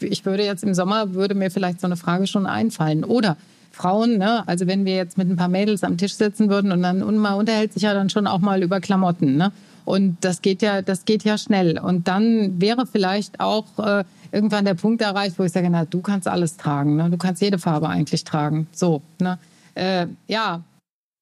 ich 0.00 0.24
würde 0.24 0.44
jetzt 0.44 0.62
im 0.64 0.74
Sommer, 0.74 1.14
würde 1.14 1.34
mir 1.34 1.50
vielleicht 1.50 1.80
so 1.80 1.86
eine 1.86 1.96
Frage 1.96 2.26
schon 2.26 2.46
einfallen. 2.46 3.04
Oder 3.04 3.36
Frauen, 3.76 4.16
ne? 4.16 4.42
also 4.48 4.66
wenn 4.66 4.86
wir 4.86 4.96
jetzt 4.96 5.18
mit 5.18 5.28
ein 5.28 5.36
paar 5.36 5.48
Mädels 5.48 5.84
am 5.84 5.98
Tisch 5.98 6.14
sitzen 6.14 6.48
würden 6.48 6.72
und 6.72 6.82
dann 6.82 7.02
und 7.02 7.18
man 7.18 7.34
unterhält 7.34 7.74
sich 7.74 7.82
ja 7.82 7.92
dann 7.92 8.08
schon 8.08 8.26
auch 8.26 8.38
mal 8.38 8.62
über 8.62 8.80
Klamotten. 8.80 9.36
Ne? 9.36 9.52
Und 9.84 10.16
das 10.22 10.40
geht 10.40 10.62
ja, 10.62 10.80
das 10.80 11.04
geht 11.04 11.24
ja 11.24 11.36
schnell. 11.36 11.78
Und 11.78 12.08
dann 12.08 12.58
wäre 12.58 12.86
vielleicht 12.86 13.38
auch 13.38 13.66
äh, 13.78 14.04
irgendwann 14.32 14.64
der 14.64 14.74
Punkt 14.74 15.02
erreicht, 15.02 15.38
wo 15.38 15.44
ich 15.44 15.52
sage, 15.52 15.68
na, 15.68 15.84
du 15.84 16.00
kannst 16.00 16.26
alles 16.26 16.56
tragen, 16.56 16.96
ne? 16.96 17.10
du 17.10 17.18
kannst 17.18 17.42
jede 17.42 17.58
Farbe 17.58 17.90
eigentlich 17.90 18.24
tragen. 18.24 18.66
So, 18.72 19.02
ne? 19.20 19.38
Äh, 19.74 20.06
ja, 20.26 20.62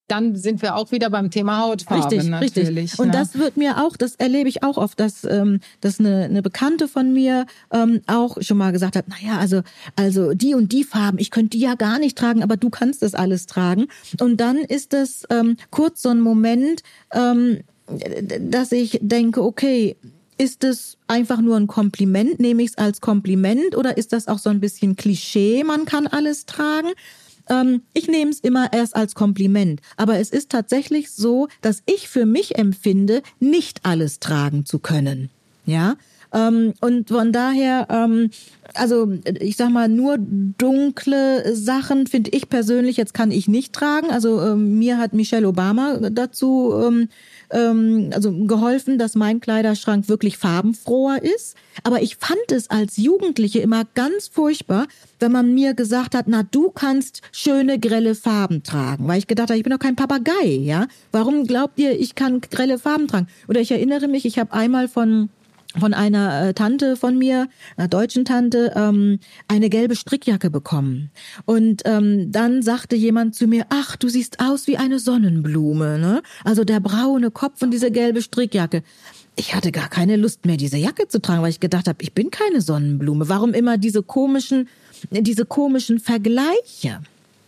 dann 0.09 0.37
sind 0.37 0.61
wir 0.61 0.77
auch 0.77 0.93
wieder 0.93 1.09
beim 1.09 1.31
Thema 1.31 1.61
Hautfarbe 1.61 2.05
richtig, 2.05 2.29
natürlich. 2.29 2.69
Richtig. 2.69 2.99
Und 2.99 3.07
ne? 3.07 3.13
das 3.13 3.39
wird 3.39 3.57
mir 3.57 3.83
auch, 3.83 3.97
das 3.97 4.17
erlebe 4.17 4.49
ich 4.49 4.63
auch 4.63 4.77
oft, 4.77 5.01
dass, 5.01 5.25
ähm, 5.25 5.61
dass 5.81 5.99
eine, 5.99 6.25
eine 6.25 6.43
Bekannte 6.43 6.89
von 6.89 7.13
mir 7.13 7.47
ähm, 7.73 8.03
auch 8.07 8.37
schon 8.41 8.59
mal 8.59 8.73
gesagt 8.73 8.97
hat, 8.97 9.09
naja, 9.09 9.39
also, 9.39 9.63
also 9.97 10.35
die 10.35 10.55
und 10.55 10.73
die 10.73 10.85
Farben, 10.85 11.19
ich 11.19 11.31
könnte 11.31 11.57
die 11.57 11.61
ja 11.61 11.75
gar 11.75 11.99
nicht 11.99 12.19
tragen, 12.19 12.43
aber 12.43 12.57
du 12.57 12.69
kannst 12.69 13.03
das 13.03 13.15
alles 13.15 13.47
tragen. 13.47 13.87
Und 14.21 14.39
dann 14.39 14.59
ist 14.59 14.93
das 14.93 15.25
ähm, 15.31 15.57
kurz 15.71 16.03
so 16.03 16.11
ein 16.11 16.21
Moment, 16.21 16.83
ähm, 17.13 17.61
dass 18.41 18.73
ich 18.73 18.99
denke, 19.01 19.43
okay, 19.43 19.97
ist 20.37 20.65
es 20.65 20.99
einfach 21.07 21.41
nur 21.41 21.57
ein 21.57 21.67
Kompliment? 21.67 22.41
Nehme 22.41 22.63
ich 22.63 22.71
es 22.71 22.79
als 22.79 23.01
Kompliment 23.01 23.77
oder 23.77 23.97
ist 23.97 24.13
das 24.13 24.29
auch 24.29 24.39
so 24.39 24.51
ein 24.51 24.61
bisschen 24.61 24.97
Klischee, 24.97 25.65
man 25.65 25.85
kann 25.85 26.07
alles 26.07 26.45
tragen? 26.45 26.89
Ähm, 27.49 27.83
ich 27.93 28.09
nehme 28.09 28.31
es 28.31 28.41
immer 28.41 28.73
erst 28.73 28.97
als 28.97 29.15
Kompliment. 29.15 29.81
Aber 29.97 30.19
es 30.19 30.31
ist 30.31 30.51
tatsächlich 30.51 31.11
so, 31.11 31.49
dass 31.61 31.83
ich 31.87 32.09
für 32.09 32.27
mich 32.27 32.57
empfinde, 32.57 33.23
nicht 33.41 33.81
alles 33.85 34.21
tragen 34.21 34.65
zu 34.65 34.79
können. 34.79 35.31
Ja. 35.67 35.97
Ähm, 36.33 36.75
und 36.81 37.09
von 37.09 37.33
daher, 37.33 37.87
ähm, 37.91 38.31
also 38.75 39.13
ich 39.39 39.57
sag 39.57 39.71
mal, 39.71 39.89
nur 39.89 40.17
dunkle 40.19 41.55
Sachen 41.55 42.09
finde 42.09 42.31
ich 42.31 42.49
persönlich, 42.49 42.97
jetzt 42.97 43.15
kann 43.15 43.31
ich 43.31 43.47
nicht 43.47 43.73
tragen. 43.73 44.11
Also 44.11 44.43
ähm, 44.43 44.79
mir 44.79 44.99
hat 44.99 45.13
Michelle 45.13 45.47
Obama 45.47 45.99
dazu 46.11 46.75
ähm, 47.55 48.11
also 48.13 48.33
geholfen, 48.33 48.99
dass 48.99 49.15
mein 49.15 49.41
Kleiderschrank 49.41 50.09
wirklich 50.09 50.37
farbenfroher 50.37 51.23
ist. 51.23 51.57
Aber 51.83 52.03
ich 52.03 52.17
fand 52.17 52.53
es 52.53 52.69
als 52.69 52.97
Jugendliche 52.97 53.61
immer 53.61 53.85
ganz 53.95 54.29
furchtbar, 54.29 54.87
wenn 55.21 55.33
man 55.33 55.55
mir 55.55 55.75
gesagt 55.75 56.15
hat, 56.15 56.27
na 56.29 56.43
du 56.43 56.71
kannst 56.71 57.23
schöne 57.33 57.79
grelle 57.79 58.15
Farben 58.15 58.63
tragen, 58.63 59.09
weil 59.09 59.19
ich 59.19 59.27
gedacht 59.27 59.49
habe, 59.49 59.57
ich 59.57 59.65
bin 59.65 59.73
doch 59.73 59.79
kein 59.79 59.97
Papagei, 59.97 60.47
ja? 60.47 60.87
Warum 61.13 61.47
glaubt 61.47 61.79
ihr, 61.79 61.99
ich 61.99 62.15
kann 62.15 62.41
grelle 62.41 62.79
Farben 62.79 63.09
tragen? 63.09 63.29
Oder 63.49 63.61
ich 63.61 63.71
erinnere 63.71 64.09
mich, 64.09 64.27
ich 64.27 64.39
habe 64.39 64.53
einmal 64.53 64.89
von 64.89 65.31
von 65.79 65.95
einer 65.95 66.49
äh, 66.49 66.55
Tante 66.55 66.97
von 66.97 67.19
mir, 67.19 67.49
einer 67.77 67.89
deutschen 67.89 68.25
Tante, 68.25 68.73
ähm, 68.77 69.19
eine 69.49 69.69
gelbe 69.69 69.97
Strickjacke 69.97 70.51
bekommen. 70.51 71.11
Und 71.45 71.83
ähm, 71.85 72.31
dann 72.31 72.63
sagte 72.63 72.97
jemand 72.97 73.35
zu 73.35 73.47
mir, 73.47 73.67
ach, 73.71 73.97
du 73.97 74.09
siehst 74.09 74.41
aus 74.41 74.67
wie 74.67 74.77
eine 74.77 74.99
Sonnenblume, 74.99 75.99
ne? 75.99 76.23
Also 76.45 76.65
der 76.65 76.81
braune 76.81 77.31
Kopf 77.31 77.63
und 77.63 77.71
diese 77.71 77.91
gelbe 77.91 78.23
Strickjacke. 78.23 78.83
Ich 79.37 79.55
hatte 79.55 79.73
gar 79.73 79.89
keine 79.89 80.17
Lust 80.17 80.47
mehr, 80.47 80.57
diese 80.57 80.77
Jacke 80.77 81.09
zu 81.09 81.21
tragen, 81.21 81.43
weil 81.43 81.51
ich 81.51 81.61
gedacht 81.61 81.89
habe, 81.89 81.99
ich 82.03 82.13
bin 82.13 82.31
keine 82.31 82.61
Sonnenblume. 82.61 83.29
Warum 83.29 83.53
immer 83.53 83.79
diese 83.79 84.03
komischen, 84.03 84.69
diese 85.11 85.45
komischen 85.45 85.99
Vergleiche? 85.99 87.01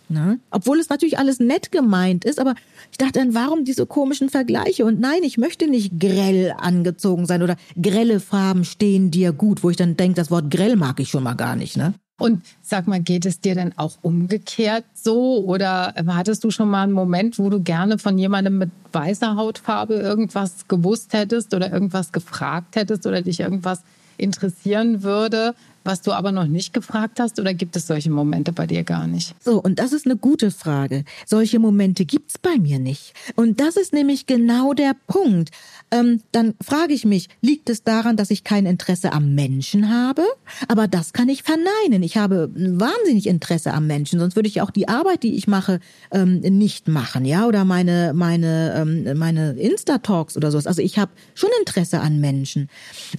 Ne? 0.08 0.38
Obwohl 0.50 0.78
es 0.78 0.88
natürlich 0.88 1.18
alles 1.18 1.40
nett 1.40 1.72
gemeint 1.72 2.25
ist, 2.25 2.38
aber 2.38 2.54
ich 2.92 2.98
dachte 2.98 3.18
dann, 3.18 3.34
warum 3.34 3.64
diese 3.64 3.86
komischen 3.86 4.28
Vergleiche? 4.28 4.84
Und 4.84 5.00
nein, 5.00 5.22
ich 5.22 5.36
möchte 5.36 5.68
nicht 5.68 5.98
grell 5.98 6.54
angezogen 6.56 7.26
sein 7.26 7.42
oder 7.42 7.56
grelle 7.80 8.20
Farben 8.20 8.64
stehen 8.64 9.10
dir 9.10 9.32
gut, 9.32 9.64
wo 9.64 9.70
ich 9.70 9.76
dann 9.76 9.96
denke, 9.96 10.14
das 10.14 10.30
Wort 10.30 10.50
grell 10.50 10.76
mag 10.76 11.00
ich 11.00 11.08
schon 11.08 11.25
mal 11.25 11.34
gar 11.34 11.56
nicht, 11.56 11.76
ne? 11.76 11.94
Und 12.18 12.42
sag 12.62 12.86
mal, 12.86 13.00
geht 13.00 13.26
es 13.26 13.40
dir 13.40 13.54
denn 13.54 13.76
auch 13.76 13.98
umgekehrt 14.00 14.84
so? 14.94 15.44
Oder 15.44 15.92
hattest 16.06 16.44
du 16.44 16.50
schon 16.50 16.70
mal 16.70 16.84
einen 16.84 16.92
Moment, 16.92 17.38
wo 17.38 17.50
du 17.50 17.60
gerne 17.62 17.98
von 17.98 18.16
jemandem 18.16 18.56
mit 18.56 18.70
weißer 18.92 19.36
Hautfarbe 19.36 19.94
irgendwas 19.96 20.66
gewusst 20.66 21.12
hättest 21.12 21.52
oder 21.52 21.70
irgendwas 21.70 22.12
gefragt 22.12 22.76
hättest 22.76 23.06
oder 23.06 23.20
dich 23.20 23.40
irgendwas 23.40 23.82
interessieren 24.16 25.02
würde, 25.02 25.54
was 25.86 26.02
du 26.02 26.12
aber 26.12 26.32
noch 26.32 26.46
nicht 26.46 26.72
gefragt 26.72 27.20
hast? 27.20 27.40
Oder 27.40 27.54
gibt 27.54 27.76
es 27.76 27.86
solche 27.86 28.10
Momente 28.10 28.52
bei 28.52 28.66
dir 28.66 28.84
gar 28.84 29.06
nicht? 29.06 29.34
So, 29.42 29.60
und 29.62 29.78
das 29.78 29.92
ist 29.92 30.06
eine 30.06 30.16
gute 30.16 30.50
Frage. 30.50 31.04
Solche 31.24 31.58
Momente 31.58 32.04
gibt's 32.04 32.38
bei 32.38 32.58
mir 32.58 32.78
nicht. 32.78 33.14
Und 33.36 33.60
das 33.60 33.76
ist 33.76 33.92
nämlich 33.92 34.26
genau 34.26 34.72
der 34.72 34.94
Punkt. 35.06 35.50
Ähm, 35.90 36.20
dann 36.32 36.54
frage 36.62 36.92
ich 36.92 37.04
mich, 37.04 37.28
liegt 37.40 37.70
es 37.70 37.84
daran, 37.84 38.16
dass 38.16 38.30
ich 38.30 38.44
kein 38.44 38.66
Interesse 38.66 39.12
am 39.12 39.34
Menschen 39.34 39.90
habe? 39.90 40.24
Aber 40.68 40.88
das 40.88 41.12
kann 41.12 41.28
ich 41.28 41.42
verneinen. 41.42 42.02
Ich 42.02 42.16
habe 42.16 42.50
wahnsinnig 42.54 43.26
Interesse 43.26 43.72
am 43.72 43.86
Menschen, 43.86 44.18
sonst 44.18 44.36
würde 44.36 44.48
ich 44.48 44.60
auch 44.60 44.70
die 44.70 44.88
Arbeit, 44.88 45.22
die 45.22 45.36
ich 45.36 45.46
mache, 45.46 45.80
ähm, 46.10 46.40
nicht 46.40 46.88
machen, 46.88 47.24
ja, 47.24 47.46
oder 47.46 47.64
meine 47.64 48.12
meine 48.14 48.74
ähm, 48.76 49.18
meine 49.18 49.52
Insta-Talks 49.52 50.36
oder 50.36 50.50
sowas. 50.50 50.66
Also 50.66 50.82
ich 50.82 50.98
habe 50.98 51.12
schon 51.34 51.50
Interesse 51.60 52.00
an 52.00 52.20
Menschen, 52.20 52.68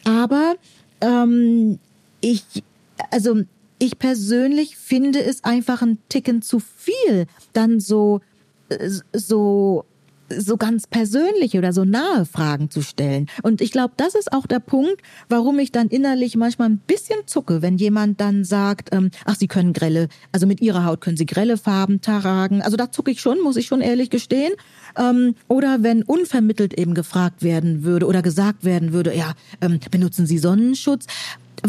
aber 0.04 0.56
ähm, 1.02 1.80
ich, 2.22 2.64
also 3.12 3.42
ich 3.80 4.00
persönlich 4.00 4.78
finde 4.78 5.24
es 5.24 5.44
einfach 5.44 5.82
ein 5.82 6.00
Ticken 6.10 6.42
zu 6.42 6.60
viel, 6.60 7.28
dann 7.54 7.80
so, 7.80 8.22
äh, 8.70 8.90
so, 9.14 9.86
so 10.30 10.58
ganz 10.58 10.88
persönliche 10.88 11.58
oder 11.58 11.72
so 11.72 11.86
nahe 11.86 12.26
Fragen 12.26 12.70
zu 12.70 12.82
stellen. 12.82 13.28
Und 13.44 13.62
ich 13.62 13.72
glaube, 13.72 13.94
das 13.98 14.16
ist 14.16 14.34
auch 14.34 14.46
der 14.46 14.60
Punkt, 14.60 15.02
warum 15.30 15.60
ich 15.60 15.72
dann 15.72 15.88
innerlich 15.88 16.36
manchmal 16.36 16.70
ein 16.70 16.80
bisschen 16.80 17.20
zucke, 17.28 17.62
wenn 17.62 17.78
jemand 17.78 18.20
dann 18.20 18.44
sagt, 18.44 18.90
ähm, 18.94 19.12
ach, 19.26 19.36
Sie 19.36 19.48
können 19.48 19.74
grelle, 19.74 20.10
also 20.32 20.48
mit 20.48 20.60
Ihrer 20.60 20.86
Haut 20.86 21.02
können 21.02 21.18
Sie 21.18 21.26
grelle 21.26 21.58
Farben 21.58 22.02
tragen. 22.02 22.62
Also 22.62 22.78
da 22.78 22.92
zucke 22.92 23.12
ich 23.12 23.22
schon, 23.22 23.42
muss 23.42 23.56
ich 23.56 23.68
schon 23.68 23.82
ehrlich 23.82 24.10
gestehen. 24.10 24.54
Ähm, 24.98 25.36
oder 25.48 25.84
wenn 25.84 26.04
unvermittelt 26.04 26.78
eben 26.78 26.94
gefragt 26.94 27.44
werden 27.44 27.84
würde 27.84 28.08
oder 28.08 28.22
gesagt 28.22 28.64
werden 28.66 28.92
würde, 28.92 29.16
ja, 29.16 29.34
ähm, 29.62 29.80
benutzen 29.92 30.26
Sie 30.26 30.40
Sonnenschutz? 30.40 31.06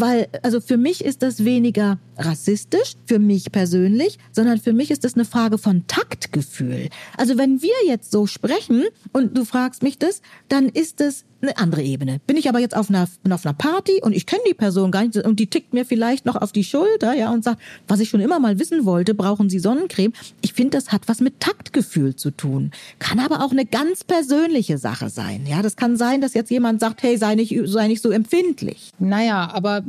Weil, 0.01 0.29
also 0.43 0.61
für 0.61 0.77
mich 0.77 1.05
ist 1.05 1.23
das 1.23 1.45
weniger 1.45 1.99
rassistisch, 2.17 2.95
für 3.07 3.19
mich 3.19 3.53
persönlich, 3.53 4.19
sondern 4.33 4.59
für 4.59 4.73
mich 4.73 4.91
ist 4.91 5.05
das 5.05 5.15
eine 5.15 5.25
Frage 5.25 5.59
von 5.59 5.87
Taktgefühl. 5.87 6.89
Also 7.17 7.39
wenn 7.39 7.63
wir 7.63 7.75
jetzt 7.87 8.11
so 8.11 8.27
sprechen 8.27 8.85
und 9.13 9.37
du 9.37 9.45
fragst 9.45 9.83
mich 9.83 9.99
das, 9.99 10.21
dann 10.49 10.69
ist 10.69 11.01
es 11.01 11.25
eine 11.41 11.57
andere 11.57 11.83
Ebene. 11.83 12.21
Bin 12.27 12.37
ich 12.37 12.49
aber 12.49 12.59
jetzt 12.59 12.77
auf 12.77 12.91
einer, 12.91 13.07
auf 13.31 13.47
einer 13.47 13.55
Party 13.55 14.01
und 14.03 14.13
ich 14.13 14.27
kenne 14.27 14.43
die 14.49 14.55
Person 14.55 14.91
gar 14.91 15.05
nicht 15.05 15.17
und 15.17 15.39
die 15.39 15.47
tickt 15.47 15.73
mir 15.73 15.85
vielleicht 15.85 16.27
noch 16.27 16.35
auf 16.37 16.53
die 16.53 16.65
Schulter, 16.65 17.15
ja, 17.15 17.33
und 17.33 17.45
sagt, 17.45 17.61
was 17.87 18.01
ich 18.01 18.09
schon 18.09 18.21
immer 18.21 18.41
mal 18.41 18.59
wissen 18.59 18.85
wollte, 18.85 19.15
brauchen 19.15 19.49
Sie 19.49 19.61
Sonnencreme? 19.61 20.13
Ich 20.41 20.53
finde, 20.53 20.77
das 20.77 20.91
hat 20.91 21.03
was 21.07 21.21
mit 21.21 21.39
Taktgefühl 21.39 22.17
zu 22.17 22.33
tun. 22.33 22.73
Kann 22.99 23.21
aber 23.21 23.45
auch 23.45 23.53
eine 23.53 23.67
ganz 23.67 24.03
persönliche 24.03 24.79
Sache 24.79 25.11
sein. 25.11 25.47
Ja, 25.47 25.63
das 25.63 25.77
kann 25.77 25.97
sein, 25.97 26.21
dass 26.21 26.35
jetzt 26.35 26.51
jemand 26.51 26.81
sagt, 26.81 27.03
hey, 27.03 27.17
sei 27.17 27.37
nicht, 27.37 27.57
sei 27.67 27.87
nicht 27.87 28.03
so 28.03 28.11
empfindlich. 28.11 28.91
Naja, 28.99 29.49
aber 29.53 29.83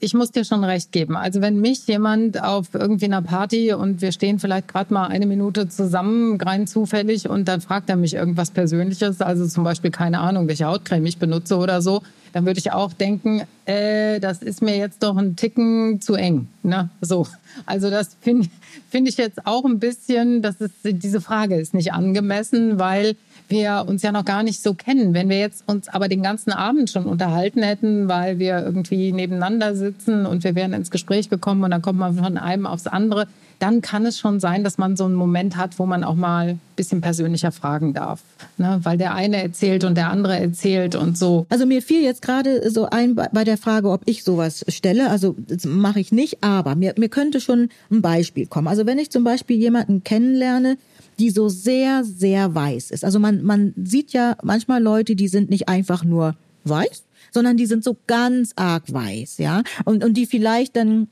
ich 0.00 0.14
muss 0.14 0.30
dir 0.30 0.44
schon 0.44 0.64
recht 0.64 0.92
geben. 0.92 1.16
Also 1.16 1.40
wenn 1.40 1.60
mich 1.60 1.86
jemand 1.86 2.42
auf 2.42 2.68
irgendwie 2.72 3.06
einer 3.06 3.22
Party 3.22 3.72
und 3.72 4.00
wir 4.00 4.12
stehen 4.12 4.38
vielleicht 4.38 4.68
gerade 4.68 4.92
mal 4.92 5.06
eine 5.06 5.26
Minute 5.26 5.68
zusammen, 5.68 6.40
rein 6.40 6.66
zufällig, 6.66 7.28
und 7.28 7.48
dann 7.48 7.60
fragt 7.60 7.90
er 7.90 7.96
mich 7.96 8.14
irgendwas 8.14 8.50
Persönliches, 8.50 9.20
also 9.20 9.46
zum 9.46 9.64
Beispiel 9.64 9.90
keine 9.90 10.20
Ahnung, 10.20 10.48
welche 10.48 10.66
Hautcreme 10.66 11.06
ich 11.06 11.18
benutze 11.18 11.56
oder 11.56 11.82
so, 11.82 12.02
dann 12.32 12.46
würde 12.46 12.58
ich 12.58 12.72
auch 12.72 12.92
denken, 12.92 13.42
äh, 13.66 14.18
das 14.20 14.42
ist 14.42 14.62
mir 14.62 14.76
jetzt 14.76 15.02
doch 15.02 15.16
ein 15.16 15.36
Ticken 15.36 16.00
zu 16.00 16.14
eng. 16.14 16.48
Ne? 16.62 16.88
So. 17.00 17.26
Also 17.66 17.90
das 17.90 18.16
finde 18.20 18.48
find 18.90 19.08
ich 19.08 19.16
jetzt 19.16 19.46
auch 19.46 19.64
ein 19.64 19.78
bisschen, 19.78 20.42
das 20.42 20.56
ist, 20.56 20.74
diese 20.82 21.20
Frage 21.20 21.56
ist 21.56 21.74
nicht 21.74 21.92
angemessen, 21.92 22.78
weil 22.78 23.16
wir 23.48 23.84
uns 23.86 24.02
ja 24.02 24.12
noch 24.12 24.24
gar 24.24 24.42
nicht 24.42 24.62
so 24.62 24.74
kennen. 24.74 25.14
Wenn 25.14 25.28
wir 25.28 25.38
jetzt 25.38 25.64
uns 25.66 25.88
aber 25.88 26.08
den 26.08 26.22
ganzen 26.22 26.52
Abend 26.52 26.90
schon 26.90 27.06
unterhalten 27.06 27.62
hätten, 27.62 28.08
weil 28.08 28.38
wir 28.38 28.60
irgendwie 28.60 29.12
nebeneinander 29.12 29.74
sitzen 29.74 30.26
und 30.26 30.44
wir 30.44 30.54
wären 30.54 30.72
ins 30.72 30.90
Gespräch 30.90 31.28
gekommen 31.28 31.62
und 31.64 31.70
dann 31.70 31.82
kommt 31.82 31.98
man 31.98 32.16
von 32.16 32.38
einem 32.38 32.66
aufs 32.66 32.86
andere, 32.86 33.26
dann 33.62 33.80
kann 33.80 34.04
es 34.06 34.18
schon 34.18 34.40
sein, 34.40 34.64
dass 34.64 34.76
man 34.76 34.96
so 34.96 35.04
einen 35.04 35.14
Moment 35.14 35.56
hat, 35.56 35.78
wo 35.78 35.86
man 35.86 36.02
auch 36.02 36.16
mal 36.16 36.48
ein 36.48 36.60
bisschen 36.74 37.00
persönlicher 37.00 37.52
fragen 37.52 37.94
darf. 37.94 38.20
Ne? 38.58 38.80
Weil 38.82 38.98
der 38.98 39.14
eine 39.14 39.40
erzählt 39.40 39.84
und 39.84 39.96
der 39.96 40.10
andere 40.10 40.36
erzählt 40.36 40.96
und 40.96 41.16
so. 41.16 41.46
Also 41.48 41.64
mir 41.64 41.80
fiel 41.80 42.02
jetzt 42.02 42.22
gerade 42.22 42.68
so 42.72 42.86
ein 42.90 43.14
bei 43.14 43.44
der 43.44 43.56
Frage, 43.56 43.90
ob 43.90 44.02
ich 44.06 44.24
sowas 44.24 44.64
stelle. 44.66 45.10
Also 45.10 45.36
das 45.38 45.64
mache 45.64 46.00
ich 46.00 46.10
nicht, 46.10 46.42
aber 46.42 46.74
mir, 46.74 46.94
mir 46.98 47.08
könnte 47.08 47.40
schon 47.40 47.68
ein 47.92 48.02
Beispiel 48.02 48.46
kommen. 48.46 48.66
Also 48.66 48.84
wenn 48.84 48.98
ich 48.98 49.10
zum 49.10 49.22
Beispiel 49.22 49.58
jemanden 49.58 50.02
kennenlerne, 50.02 50.76
die 51.22 51.30
so 51.30 51.48
sehr, 51.48 52.02
sehr 52.02 52.52
weiß 52.52 52.90
ist. 52.90 53.04
Also 53.04 53.20
man, 53.20 53.44
man 53.44 53.74
sieht 53.76 54.12
ja 54.12 54.36
manchmal 54.42 54.82
Leute, 54.82 55.14
die 55.14 55.28
sind 55.28 55.50
nicht 55.50 55.68
einfach 55.68 56.02
nur 56.02 56.34
weiß, 56.64 57.04
sondern 57.30 57.56
die 57.56 57.66
sind 57.66 57.84
so 57.84 57.96
ganz 58.08 58.52
arg 58.56 58.92
weiß, 58.92 59.38
ja. 59.38 59.62
Und, 59.84 60.02
und 60.02 60.16
die 60.16 60.26
vielleicht 60.26 60.74
dann 60.74 61.06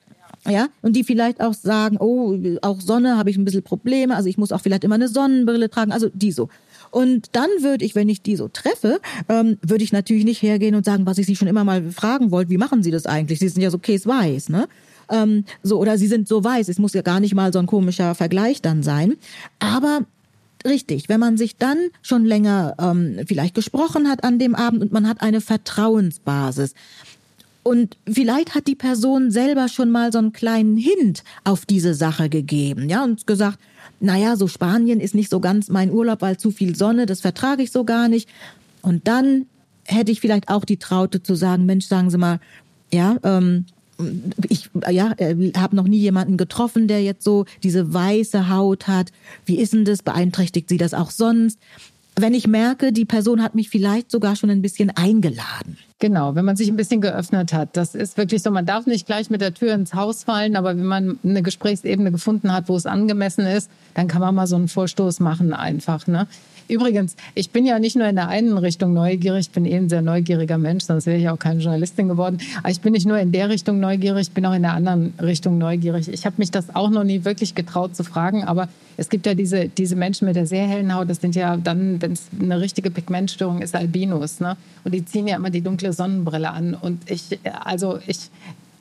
ja, 0.48 0.68
und 0.80 0.96
die 0.96 1.04
vielleicht 1.04 1.40
auch 1.40 1.52
sagen, 1.52 1.98
oh, 2.00 2.36
auch 2.62 2.80
Sonne 2.80 3.18
habe 3.18 3.28
ich 3.28 3.36
ein 3.36 3.44
bisschen 3.44 3.62
Probleme, 3.62 4.16
also 4.16 4.28
ich 4.28 4.38
muss 4.38 4.52
auch 4.52 4.60
vielleicht 4.62 4.84
immer 4.84 4.94
eine 4.94 5.08
Sonnenbrille 5.08 5.68
tragen, 5.68 5.92
also 5.92 6.08
die 6.12 6.32
so. 6.32 6.48
Und 6.90 7.28
dann 7.32 7.50
würde 7.60 7.84
ich, 7.84 7.94
wenn 7.94 8.08
ich 8.08 8.22
die 8.22 8.36
so 8.36 8.48
treffe, 8.48 9.00
ähm, 9.28 9.58
würde 9.62 9.84
ich 9.84 9.92
natürlich 9.92 10.24
nicht 10.24 10.42
hergehen 10.42 10.74
und 10.74 10.84
sagen, 10.84 11.06
was 11.06 11.18
ich 11.18 11.26
sie 11.26 11.36
schon 11.36 11.46
immer 11.46 11.62
mal 11.62 11.92
fragen 11.92 12.32
wollte, 12.32 12.50
wie 12.50 12.56
machen 12.56 12.82
sie 12.82 12.90
das 12.90 13.06
eigentlich? 13.06 13.38
Sie 13.38 13.48
sind 13.48 13.62
ja 13.62 13.70
so 13.70 13.78
case-weiß, 13.78 14.48
ne? 14.48 14.66
Ähm, 15.10 15.44
so, 15.62 15.78
oder 15.78 15.98
sie 15.98 16.06
sind 16.06 16.28
so 16.28 16.42
weiß, 16.42 16.68
es 16.68 16.78
muss 16.78 16.94
ja 16.94 17.02
gar 17.02 17.20
nicht 17.20 17.34
mal 17.34 17.52
so 17.52 17.58
ein 17.58 17.66
komischer 17.66 18.14
Vergleich 18.14 18.62
dann 18.62 18.82
sein. 18.82 19.16
Aber 19.58 20.00
Richtig, 20.62 21.08
wenn 21.08 21.20
man 21.20 21.38
sich 21.38 21.56
dann 21.56 21.78
schon 22.02 22.26
länger 22.26 22.74
ähm, 22.78 23.20
vielleicht 23.26 23.54
gesprochen 23.54 24.10
hat 24.10 24.24
an 24.24 24.38
dem 24.38 24.54
Abend 24.54 24.82
und 24.82 24.92
man 24.92 25.08
hat 25.08 25.22
eine 25.22 25.40
Vertrauensbasis, 25.40 26.74
und 27.62 27.98
vielleicht 28.10 28.54
hat 28.54 28.66
die 28.66 28.74
Person 28.74 29.30
selber 29.30 29.68
schon 29.68 29.90
mal 29.90 30.12
so 30.12 30.18
einen 30.18 30.32
kleinen 30.32 30.78
Hint 30.78 31.22
auf 31.44 31.66
diese 31.66 31.94
Sache 31.94 32.30
gegeben, 32.30 32.88
ja, 32.88 33.04
und 33.04 33.26
gesagt, 33.26 33.58
naja, 34.00 34.36
so 34.36 34.48
Spanien 34.48 34.98
ist 34.98 35.14
nicht 35.14 35.30
so 35.30 35.40
ganz 35.40 35.68
mein 35.68 35.90
Urlaub, 35.90 36.22
weil 36.22 36.38
zu 36.38 36.50
viel 36.50 36.74
Sonne, 36.74 37.04
das 37.04 37.20
vertrage 37.20 37.62
ich 37.62 37.70
so 37.70 37.84
gar 37.84 38.08
nicht. 38.08 38.30
Und 38.80 39.06
dann 39.06 39.44
hätte 39.84 40.10
ich 40.10 40.20
vielleicht 40.20 40.48
auch 40.48 40.64
die 40.64 40.78
Traute 40.78 41.22
zu 41.22 41.34
sagen, 41.34 41.66
Mensch, 41.66 41.86
sagen 41.86 42.08
Sie 42.08 42.16
mal, 42.16 42.40
ja, 42.92 43.18
ähm, 43.24 43.66
ich 44.48 44.70
ja, 44.90 45.12
äh, 45.16 45.52
habe 45.56 45.76
noch 45.76 45.86
nie 45.86 45.98
jemanden 45.98 46.36
getroffen, 46.36 46.88
der 46.88 47.02
jetzt 47.02 47.24
so 47.24 47.44
diese 47.62 47.92
weiße 47.92 48.48
Haut 48.48 48.88
hat. 48.88 49.12
Wie 49.44 49.58
ist 49.58 49.72
denn 49.72 49.84
das? 49.84 50.02
Beeinträchtigt 50.02 50.68
sie 50.68 50.76
das 50.76 50.94
auch 50.94 51.10
sonst? 51.10 51.58
Wenn 52.16 52.34
ich 52.34 52.46
merke, 52.46 52.92
die 52.92 53.04
Person 53.04 53.42
hat 53.42 53.54
mich 53.54 53.70
vielleicht 53.70 54.10
sogar 54.10 54.36
schon 54.36 54.50
ein 54.50 54.62
bisschen 54.62 54.90
eingeladen. 54.90 55.78
Genau, 56.00 56.34
wenn 56.34 56.44
man 56.44 56.56
sich 56.56 56.68
ein 56.68 56.76
bisschen 56.76 57.00
geöffnet 57.00 57.52
hat. 57.52 57.76
Das 57.76 57.94
ist 57.94 58.16
wirklich 58.16 58.42
so, 58.42 58.50
man 58.50 58.66
darf 58.66 58.86
nicht 58.86 59.06
gleich 59.06 59.30
mit 59.30 59.40
der 59.40 59.54
Tür 59.54 59.74
ins 59.74 59.94
Haus 59.94 60.24
fallen, 60.24 60.56
aber 60.56 60.70
wenn 60.70 60.84
man 60.84 61.18
eine 61.22 61.42
Gesprächsebene 61.42 62.10
gefunden 62.10 62.52
hat, 62.52 62.68
wo 62.68 62.76
es 62.76 62.86
angemessen 62.86 63.46
ist, 63.46 63.70
dann 63.94 64.08
kann 64.08 64.20
man 64.20 64.34
mal 64.34 64.46
so 64.46 64.56
einen 64.56 64.68
Vorstoß 64.68 65.20
machen 65.20 65.52
einfach. 65.52 66.06
Ne? 66.06 66.26
Übrigens, 66.70 67.16
ich 67.34 67.50
bin 67.50 67.66
ja 67.66 67.78
nicht 67.78 67.96
nur 67.96 68.06
in 68.06 68.14
der 68.14 68.28
einen 68.28 68.56
Richtung 68.56 68.92
neugierig, 68.94 69.46
ich 69.46 69.50
bin 69.50 69.64
eh 69.64 69.76
ein 69.76 69.88
sehr 69.88 70.02
neugieriger 70.02 70.56
Mensch, 70.56 70.84
sonst 70.84 71.06
wäre 71.06 71.18
ich 71.18 71.28
auch 71.28 71.38
keine 71.38 71.60
Journalistin 71.60 72.08
geworden. 72.08 72.38
Aber 72.58 72.70
ich 72.70 72.80
bin 72.80 72.92
nicht 72.92 73.06
nur 73.06 73.18
in 73.18 73.32
der 73.32 73.48
Richtung 73.48 73.80
neugierig, 73.80 74.28
ich 74.28 74.32
bin 74.32 74.46
auch 74.46 74.54
in 74.54 74.62
der 74.62 74.74
anderen 74.74 75.12
Richtung 75.20 75.58
neugierig. 75.58 76.08
Ich 76.08 76.24
habe 76.26 76.36
mich 76.38 76.50
das 76.50 76.74
auch 76.74 76.90
noch 76.90 77.02
nie 77.02 77.24
wirklich 77.24 77.56
getraut 77.56 77.96
zu 77.96 78.04
fragen, 78.04 78.44
aber 78.44 78.68
es 78.96 79.08
gibt 79.08 79.26
ja 79.26 79.34
diese, 79.34 79.68
diese 79.68 79.96
Menschen 79.96 80.26
mit 80.26 80.36
der 80.36 80.46
sehr 80.46 80.66
hellen 80.68 80.94
Haut, 80.94 81.10
das 81.10 81.20
sind 81.20 81.34
ja 81.34 81.56
dann, 81.56 82.00
wenn 82.00 82.12
es 82.12 82.28
eine 82.38 82.60
richtige 82.60 82.90
Pigmentstörung 82.90 83.62
ist, 83.62 83.74
Albinos. 83.74 84.38
Ne? 84.38 84.56
Und 84.84 84.94
die 84.94 85.04
ziehen 85.04 85.26
ja 85.26 85.36
immer 85.36 85.50
die 85.50 85.62
dunkle 85.62 85.92
Sonnenbrille 85.92 86.50
an. 86.50 86.74
Und 86.74 87.10
ich, 87.10 87.38
also 87.64 87.98
ich, 88.06 88.30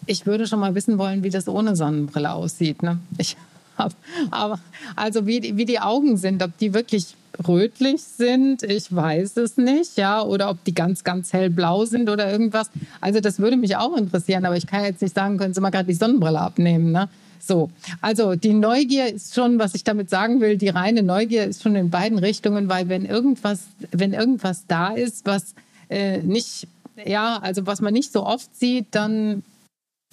ich 0.05 0.25
würde 0.25 0.46
schon 0.46 0.60
mal 0.60 0.75
wissen 0.75 0.98
wollen, 0.98 1.24
wie 1.24 1.29
das 1.29 1.48
ohne 1.48 1.75
Sonnenbrille 1.75 2.31
aussieht. 2.31 2.84
Ne? 2.84 3.00
Ich. 3.17 3.36
Aber 4.29 4.60
also 4.98 5.25
wie, 5.25 5.55
wie 5.55 5.63
die 5.63 5.79
Augen 5.79 6.17
sind, 6.17 6.43
ob 6.43 6.58
die 6.58 6.74
wirklich 6.74 7.15
rötlich 7.48 8.01
sind, 8.01 8.63
ich 8.63 8.93
weiß 8.93 9.38
es 9.38 9.57
nicht, 9.57 9.98
ja, 9.98 10.21
oder 10.21 10.50
ob 10.50 10.63
die 10.63 10.74
ganz, 10.74 11.03
ganz 11.03 11.33
hellblau 11.33 11.86
sind 11.86 12.09
oder 12.09 12.31
irgendwas. 12.31 12.69
Also 13.01 13.19
das 13.19 13.39
würde 13.39 13.57
mich 13.57 13.75
auch 13.77 13.95
interessieren, 13.95 14.45
aber 14.45 14.57
ich 14.57 14.67
kann 14.67 14.83
jetzt 14.83 15.01
nicht 15.01 15.15
sagen, 15.15 15.38
können 15.38 15.53
Sie 15.53 15.62
mal 15.62 15.69
gerade 15.69 15.88
die 15.88 15.93
Sonnenbrille 15.93 16.39
abnehmen, 16.39 16.91
ne? 16.91 17.09
So, 17.39 17.71
also 18.01 18.36
die 18.36 18.53
Neugier 18.53 19.13
ist 19.13 19.33
schon, 19.33 19.59
was 19.59 19.74
ich 19.74 19.83
damit 19.83 20.09
sagen 20.09 20.41
will, 20.41 20.57
die 20.57 20.69
reine 20.69 21.03
Neugier 21.03 21.45
ist 21.45 21.63
schon 21.63 21.75
in 21.75 21.89
beiden 21.89 22.19
Richtungen, 22.19 22.69
weil 22.69 22.89
wenn 22.89 23.05
irgendwas, 23.05 23.62
wenn 23.91 24.13
irgendwas 24.13 24.65
da 24.67 24.89
ist, 24.89 25.25
was 25.25 25.55
äh, 25.89 26.17
nicht, 26.19 26.67
ja, 27.05 27.38
also 27.38 27.65
was 27.65 27.81
man 27.81 27.93
nicht 27.93 28.12
so 28.12 28.25
oft 28.25 28.55
sieht, 28.55 28.88
dann 28.91 29.43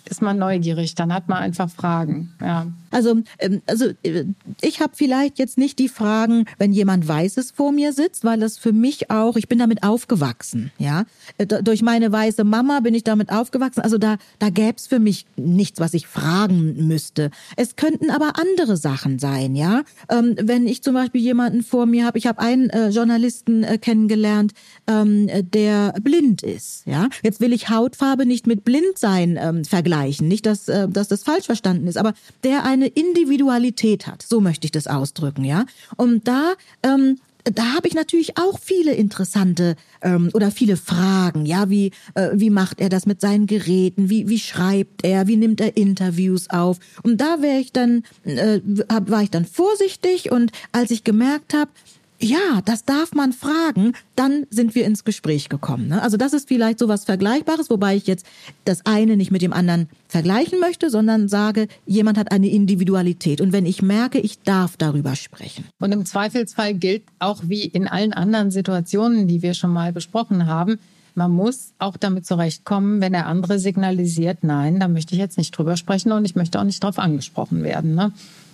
ist 0.09 0.23
man 0.23 0.39
neugierig, 0.39 0.95
dann 0.95 1.13
hat 1.13 1.29
man 1.29 1.39
einfach 1.39 1.69
Fragen. 1.69 2.33
Ja. 2.41 2.69
Also, 2.97 3.17
ähm, 3.41 3.61
also 3.67 3.91
äh, 4.03 4.25
ich 4.63 4.81
habe 4.81 4.95
vielleicht 4.97 5.39
jetzt 5.39 5.59
nicht 5.59 5.79
die 5.79 5.91
Fragen, 5.91 6.47
wenn 6.57 6.73
jemand 6.73 7.07
Weißes 7.07 7.51
vor 7.51 7.71
mir 7.71 7.93
sitzt, 7.93 8.25
weil 8.25 8.41
das 8.41 8.57
für 8.57 8.73
mich 8.73 9.11
auch, 9.11 9.37
ich 9.37 9.49
bin 9.49 9.59
damit 9.59 9.83
aufgewachsen, 9.83 10.73
ja. 10.79 11.05
Äh, 11.37 11.47
durch 11.47 11.83
meine 11.83 12.11
weiße 12.11 12.43
Mama 12.43 12.81
bin 12.81 12.95
ich 12.95 13.05
damit 13.05 13.31
aufgewachsen. 13.31 13.83
Also 13.83 13.99
da, 13.99 14.17
da 14.39 14.49
gäbe 14.49 14.77
es 14.79 14.87
für 14.87 14.99
mich 14.99 15.27
nichts, 15.37 15.79
was 15.79 15.93
ich 15.93 16.07
fragen 16.07 16.87
müsste. 16.89 17.31
Es 17.57 17.77
könnten 17.77 18.09
aber 18.11 18.39
andere 18.39 18.79
Sachen 18.79 19.19
sein, 19.19 19.57
ja. 19.57 19.83
Ähm, 20.09 20.35
wenn 20.41 20.67
ich 20.67 20.83
zum 20.83 20.95
Beispiel 20.95 21.21
jemanden 21.21 21.63
vor 21.63 21.85
mir 21.85 22.07
habe, 22.07 22.17
ich 22.17 22.27
habe 22.27 22.39
einen 22.39 22.71
äh, 22.71 22.89
Journalisten 22.89 23.67
kennengelernt, 23.83 24.53
ähm, 24.87 25.29
der 25.53 25.93
blind 26.01 26.43
ist, 26.43 26.87
ja. 26.87 27.11
Jetzt 27.23 27.43
will 27.43 27.53
ich 27.53 27.69
Hautfarbe 27.69 28.25
nicht 28.25 28.47
mit 28.47 28.65
Blindsein 28.65 29.65
vergleichen, 29.69 30.29
nicht, 30.29 30.47
dass, 30.47 30.65
dass 30.65 31.09
das 31.09 31.23
falsch 31.25 31.47
verstanden 31.47 31.89
ist, 31.89 31.99
aber 31.99 32.15
der 32.43 32.65
eine 32.65 32.86
eine 32.87 32.95
Individualität 32.95 34.07
hat. 34.07 34.23
So 34.23 34.41
möchte 34.41 34.67
ich 34.67 34.73
das 34.73 34.87
ausdrücken, 34.87 35.45
ja. 35.45 35.67
Und 35.97 36.29
da 36.29 36.55
ähm, 36.83 37.19
da 37.55 37.75
habe 37.75 37.87
ich 37.87 37.95
natürlich 37.95 38.39
auch 38.39 38.59
viele 38.59 38.93
interessante 38.93 39.77
ähm, 40.03 40.31
oder 40.35 40.51
viele 40.51 40.77
Fragen. 40.77 41.47
Ja, 41.47 41.71
wie 41.71 41.93
äh, 42.15 42.31
wie 42.35 42.51
macht 42.51 42.81
er 42.81 42.89
das 42.89 43.07
mit 43.07 43.21
seinen 43.21 43.47
Geräten? 43.47 44.11
Wie 44.11 44.29
wie 44.29 44.39
schreibt 44.39 45.05
er? 45.05 45.29
Wie 45.29 45.37
nimmt 45.37 45.61
er 45.61 45.77
Interviews 45.77 46.51
auf? 46.51 46.79
Und 47.03 47.21
da 47.21 47.43
wäre 47.43 47.61
ich 47.61 47.73
dann 47.73 48.03
äh, 48.25 48.61
war 48.65 49.23
ich 49.23 49.31
dann 49.31 49.45
vorsichtig 49.45 50.33
und 50.33 50.51
als 50.73 50.91
ich 50.91 51.05
gemerkt 51.05 51.55
habe, 51.55 51.71
ja, 52.19 52.61
das 52.65 52.85
darf 52.85 53.13
man 53.13 53.33
fragen, 53.33 53.93
dann 54.15 54.47
sind 54.51 54.75
wir 54.75 54.87
ins 54.87 55.05
Gespräch 55.05 55.49
gekommen. 55.49 55.89
Ne? 55.89 56.03
Also 56.03 56.17
das 56.17 56.33
ist 56.33 56.49
vielleicht 56.49 56.79
so 56.79 56.89
was 56.89 57.05
Vergleichbares, 57.05 57.69
wobei 57.69 57.97
ich 57.97 58.07
jetzt 58.07 58.27
das 58.65 58.87
eine 58.87 59.17
nicht 59.17 59.31
mit 59.31 59.43
dem 59.43 59.53
anderen 59.53 59.89
vergleichen 60.09 60.59
möchte, 60.61 60.89
sondern 60.91 61.29
sage, 61.29 61.69
jemand 61.85 62.17
hat 62.19 62.33
eine 62.33 62.49
Individualität. 62.49 63.41
Und 63.41 63.53
wenn 63.53 63.67
ich 63.67 63.83
merke, 63.83 64.19
ich 64.19 64.41
darf 64.43 64.77
darüber 64.77 65.15
sprechen. 65.17 65.65
Und 65.79 65.93
im 65.93 66.07
Zweifelsfall 66.07 66.75
gilt 66.75 67.03
auch 67.19 67.43
wie 67.45 67.65
in 67.65 67.87
allen 67.87 68.13
anderen 68.13 68.51
Situationen, 68.51 69.29
die 69.29 69.43
wir 69.43 69.55
schon 69.55 69.73
mal 69.73 69.93
besprochen 69.93 70.47
haben, 70.47 70.79
man 71.15 71.31
muss 71.31 71.73
auch 71.79 71.97
damit 71.97 72.27
zurechtkommen, 72.27 73.01
wenn 73.01 73.13
der 73.13 73.27
andere 73.27 73.59
signalisiert, 73.59 74.39
nein, 74.43 74.79
da 74.79 74.87
möchte 74.87 75.15
ich 75.15 75.19
jetzt 75.19 75.39
nicht 75.39 75.57
drüber 75.57 75.79
sprechen 75.79 76.13
und 76.13 76.27
ich 76.27 76.37
möchte 76.37 76.61
auch 76.61 76.65
nicht 76.65 76.83
darauf 76.83 76.99
angesprochen 76.99 77.63
werden. 77.63 77.95
Ne? 77.95 78.13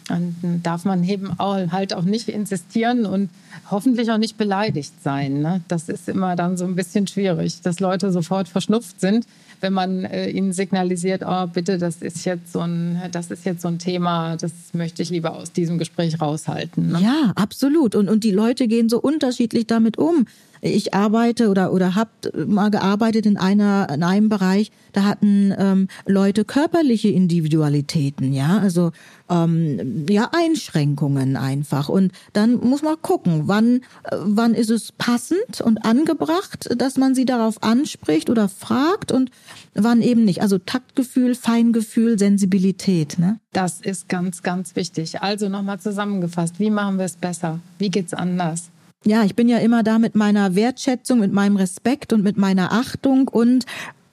Dann 0.09 0.61
darf 0.63 0.85
man 0.85 1.05
eben 1.05 1.39
auch, 1.39 1.71
halt 1.71 1.95
auch 1.95 2.03
nicht 2.03 2.29
insistieren 2.29 3.07
und 3.07 3.31
hoffentlich 3.71 4.11
auch 4.11 4.19
nicht 4.19 4.37
beleidigt 4.37 4.93
sein. 5.03 5.41
Ne? 5.41 5.61
Das 5.69 5.89
ist 5.89 6.09
immer 6.09 6.37
dann 6.37 6.57
so 6.57 6.65
ein 6.65 6.75
bisschen 6.75 7.07
schwierig, 7.07 7.61
dass 7.63 7.81
Leute 7.81 8.11
sofort 8.13 8.49
verschnupft 8.49 9.01
sind, 9.01 9.27
wenn 9.61 9.73
man 9.73 10.05
äh, 10.05 10.29
ihnen 10.29 10.53
signalisiert, 10.53 11.23
oh 11.25 11.47
bitte, 11.47 11.79
das 11.79 12.03
ist 12.03 12.25
jetzt 12.25 12.53
so 12.53 12.61
ein, 12.61 13.01
das 13.13 13.31
ist 13.31 13.45
jetzt 13.45 13.63
so 13.63 13.69
ein 13.69 13.79
Thema, 13.79 14.37
das 14.37 14.53
möchte 14.73 15.03
ich 15.03 15.11
lieber 15.11 15.37
aus 15.37 15.53
diesem 15.53 15.79
Gespräch 15.79 16.21
raushalten. 16.21 16.89
Ne? 16.89 17.01
Ja, 17.01 17.33
absolut. 17.37 17.95
Und, 17.95 18.09
und 18.09 18.25
die 18.25 18.33
Leute 18.33 18.67
gehen 18.67 18.89
so 18.89 19.01
unterschiedlich 19.01 19.67
damit 19.67 19.99
um. 19.99 20.27
Ich 20.65 20.95
arbeite 20.95 21.51
oder 21.51 21.73
oder 21.73 21.97
habe 21.97 22.11
mal 22.47 22.71
gearbeitet 22.71 23.27
in 23.27 23.37
einer 23.37 23.89
in 23.93 24.05
einem 24.05 24.29
Bereich, 24.29 24.71
da 24.93 25.03
hatten 25.03 25.53
ähm, 25.59 25.89
Leute 26.07 26.45
körperliche 26.45 27.09
Individualitäten, 27.09 28.33
ja, 28.33 28.59
also 28.59 28.93
ähm, 29.29 30.07
ja 30.09 30.31
Einschränkungen 30.33 31.37
einfach. 31.37 31.89
Und 31.89 32.13
dann 32.33 32.55
muss 32.61 32.83
man 32.83 32.95
gucken, 33.03 33.43
wann 33.47 33.81
wann 34.13 34.55
ist 34.55 34.71
es 34.71 34.93
passend 34.93 35.61
und 35.61 35.85
angebracht, 35.85 36.69
dass 36.77 36.97
man 36.97 37.17
sie 37.17 37.25
darauf 37.25 37.61
anspricht 37.65 38.31
oder 38.31 38.49
fragt 38.49 39.11
und 39.11 39.33
wann 39.75 40.01
eben 40.01 40.25
nicht. 40.25 40.43
Also 40.43 40.59
Taktgefühl, 40.59 41.35
Feingefühl, 41.35 42.21
Sensibilität. 42.21 43.19
Ne? 43.19 43.41
Das 43.53 43.81
ist 43.81 44.09
ganz, 44.09 44.45
ganz 44.45 44.77
wichtig. 44.77 45.23
Also 45.23 45.49
nochmal 45.49 45.81
zusammengefasst, 45.81 46.61
wie 46.61 46.71
machen 46.71 46.99
wir 46.99 47.07
es 47.07 47.17
besser? 47.17 47.59
Wie 47.79 47.91
geht's 47.91 48.15
anders? 48.15 48.72
Ja, 49.05 49.25
ich 49.25 49.35
bin 49.35 49.49
ja 49.49 49.59
immer 49.59 49.83
da 49.83 49.99
mit 49.99 50.15
meiner 50.15 50.55
Wertschätzung, 50.55 51.21
mit 51.21 51.33
meinem 51.33 51.57
Respekt 51.57 52.13
und 52.13 52.23
mit 52.23 52.37
meiner 52.37 52.73
Achtung 52.73 53.29
und 53.29 53.67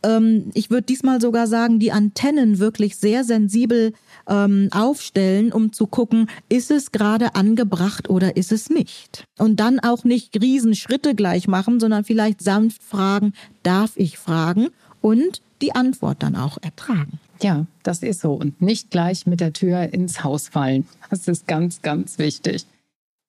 ähm, 0.03 0.51
ich 0.53 0.69
würde 0.69 0.83
diesmal 0.83 1.19
sogar 1.19 1.47
sagen, 1.47 1.79
die 1.79 1.91
Antennen 1.91 2.59
wirklich 2.59 2.95
sehr 2.97 3.23
sensibel 3.23 3.93
ähm, 4.27 4.69
aufstellen, 4.71 5.51
um 5.51 5.73
zu 5.73 5.87
gucken, 5.87 6.27
ist 6.47 6.71
es 6.71 6.91
gerade 6.91 7.35
angebracht 7.35 8.09
oder 8.09 8.37
ist 8.37 8.51
es 8.51 8.69
nicht. 8.69 9.25
Und 9.37 9.59
dann 9.59 9.79
auch 9.79 10.03
nicht 10.03 10.41
Riesenschritte 10.41 11.15
gleich 11.15 11.47
machen, 11.47 11.79
sondern 11.79 12.03
vielleicht 12.03 12.41
sanft 12.41 12.83
fragen, 12.83 13.33
darf 13.63 13.91
ich 13.95 14.17
fragen 14.17 14.69
und 15.01 15.41
die 15.61 15.75
Antwort 15.75 16.23
dann 16.23 16.35
auch 16.35 16.57
ertragen. 16.61 17.19
Ja, 17.41 17.65
das 17.83 18.03
ist 18.03 18.21
so. 18.21 18.33
Und 18.33 18.61
nicht 18.61 18.91
gleich 18.91 19.25
mit 19.25 19.39
der 19.39 19.53
Tür 19.53 19.93
ins 19.93 20.23
Haus 20.23 20.49
fallen. 20.49 20.87
Das 21.09 21.27
ist 21.27 21.47
ganz, 21.47 21.81
ganz 21.81 22.17
wichtig. 22.17 22.65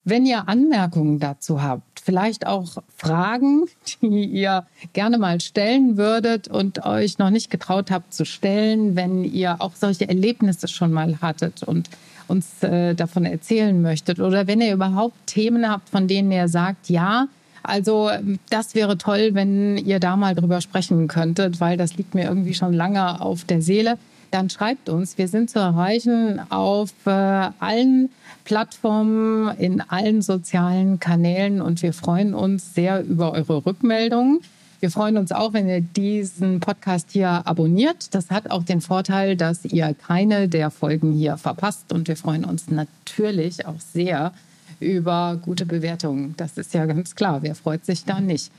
Wenn 0.04 0.24
ihr 0.24 0.48
Anmerkungen 0.48 1.18
dazu 1.18 1.62
habt, 1.62 2.00
vielleicht 2.00 2.46
auch 2.46 2.82
Fragen, 2.96 3.64
die 4.02 4.24
ihr 4.24 4.66
gerne 4.94 5.18
mal 5.18 5.40
stellen 5.40 5.96
würdet 5.98 6.48
und 6.48 6.84
euch 6.86 7.18
noch 7.18 7.30
nicht 7.30 7.50
getraut 7.50 7.90
habt 7.90 8.14
zu 8.14 8.24
stellen, 8.24 8.96
wenn 8.96 9.24
ihr 9.24 9.60
auch 9.60 9.74
solche 9.74 10.08
Erlebnisse 10.08 10.68
schon 10.68 10.92
mal 10.92 11.20
hattet 11.20 11.62
und 11.62 11.90
uns 12.28 12.62
äh, 12.62 12.94
davon 12.94 13.24
erzählen 13.26 13.80
möchtet 13.82 14.20
oder 14.20 14.46
wenn 14.46 14.60
ihr 14.60 14.72
überhaupt 14.72 15.14
Themen 15.26 15.68
habt, 15.68 15.90
von 15.90 16.08
denen 16.08 16.32
ihr 16.32 16.48
sagt, 16.48 16.88
ja, 16.88 17.28
also 17.62 18.10
das 18.48 18.74
wäre 18.74 18.96
toll, 18.96 19.30
wenn 19.32 19.76
ihr 19.76 20.00
da 20.00 20.16
mal 20.16 20.34
drüber 20.34 20.62
sprechen 20.62 21.08
könntet, 21.08 21.60
weil 21.60 21.76
das 21.76 21.96
liegt 21.96 22.14
mir 22.14 22.24
irgendwie 22.24 22.54
schon 22.54 22.72
lange 22.72 23.20
auf 23.20 23.44
der 23.44 23.60
Seele 23.60 23.98
dann 24.30 24.50
schreibt 24.50 24.88
uns. 24.88 25.18
Wir 25.18 25.28
sind 25.28 25.50
zu 25.50 25.58
erreichen 25.58 26.40
auf 26.50 26.92
äh, 27.06 27.10
allen 27.10 28.10
Plattformen, 28.44 29.56
in 29.58 29.80
allen 29.80 30.22
sozialen 30.22 31.00
Kanälen 31.00 31.60
und 31.60 31.82
wir 31.82 31.92
freuen 31.92 32.34
uns 32.34 32.74
sehr 32.74 33.02
über 33.02 33.32
eure 33.32 33.64
Rückmeldungen. 33.64 34.40
Wir 34.80 34.90
freuen 34.90 35.18
uns 35.18 35.30
auch, 35.30 35.52
wenn 35.52 35.68
ihr 35.68 35.82
diesen 35.82 36.60
Podcast 36.60 37.10
hier 37.10 37.46
abonniert. 37.46 38.14
Das 38.14 38.30
hat 38.30 38.50
auch 38.50 38.64
den 38.64 38.80
Vorteil, 38.80 39.36
dass 39.36 39.66
ihr 39.66 39.94
keine 39.94 40.48
der 40.48 40.70
Folgen 40.70 41.12
hier 41.12 41.36
verpasst. 41.36 41.92
Und 41.92 42.08
wir 42.08 42.16
freuen 42.16 42.46
uns 42.46 42.70
natürlich 42.70 43.66
auch 43.66 43.78
sehr 43.78 44.32
über 44.80 45.38
gute 45.42 45.66
Bewertungen. 45.66 46.34
Das 46.38 46.56
ist 46.56 46.72
ja 46.72 46.86
ganz 46.86 47.14
klar. 47.14 47.42
Wer 47.42 47.54
freut 47.54 47.84
sich 47.84 48.06
da 48.06 48.20
nicht? 48.20 48.50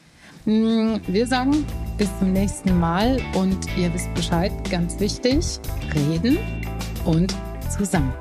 Mm, 0.46 0.98
wir 1.08 1.26
sagen 1.26 1.66
bis 2.02 2.10
zum 2.18 2.34
nächsten 2.34 2.80
Mal 2.80 3.20
und 3.36 3.60
ihr 3.78 3.94
wisst 3.94 4.12
Bescheid, 4.16 4.52
ganz 4.72 5.00
wichtig, 5.00 5.60
reden 5.94 6.40
und 7.06 7.36
zusammen. 7.70 8.12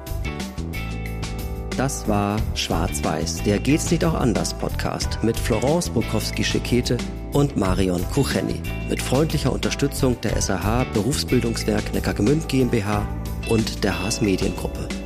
Das 1.78 2.06
war 2.06 2.36
Schwarz-Weiß, 2.54 3.42
der 3.44 3.58
Geht's 3.58 3.90
nicht 3.90 4.04
auch 4.04 4.12
anders 4.12 4.52
Podcast 4.52 5.18
mit 5.22 5.34
Florence 5.34 5.88
Bukowski-Schekete 5.88 6.98
und 7.32 7.56
Marion 7.56 8.04
Kucheni. 8.12 8.60
Mit 8.90 9.00
freundlicher 9.00 9.50
Unterstützung 9.50 10.20
der 10.20 10.38
SAH 10.38 10.84
Berufsbildungswerk 10.92 11.94
Neckargemünd 11.94 12.50
GmbH 12.50 13.08
und 13.48 13.82
der 13.82 13.98
Haas 13.98 14.20
Mediengruppe. 14.20 14.99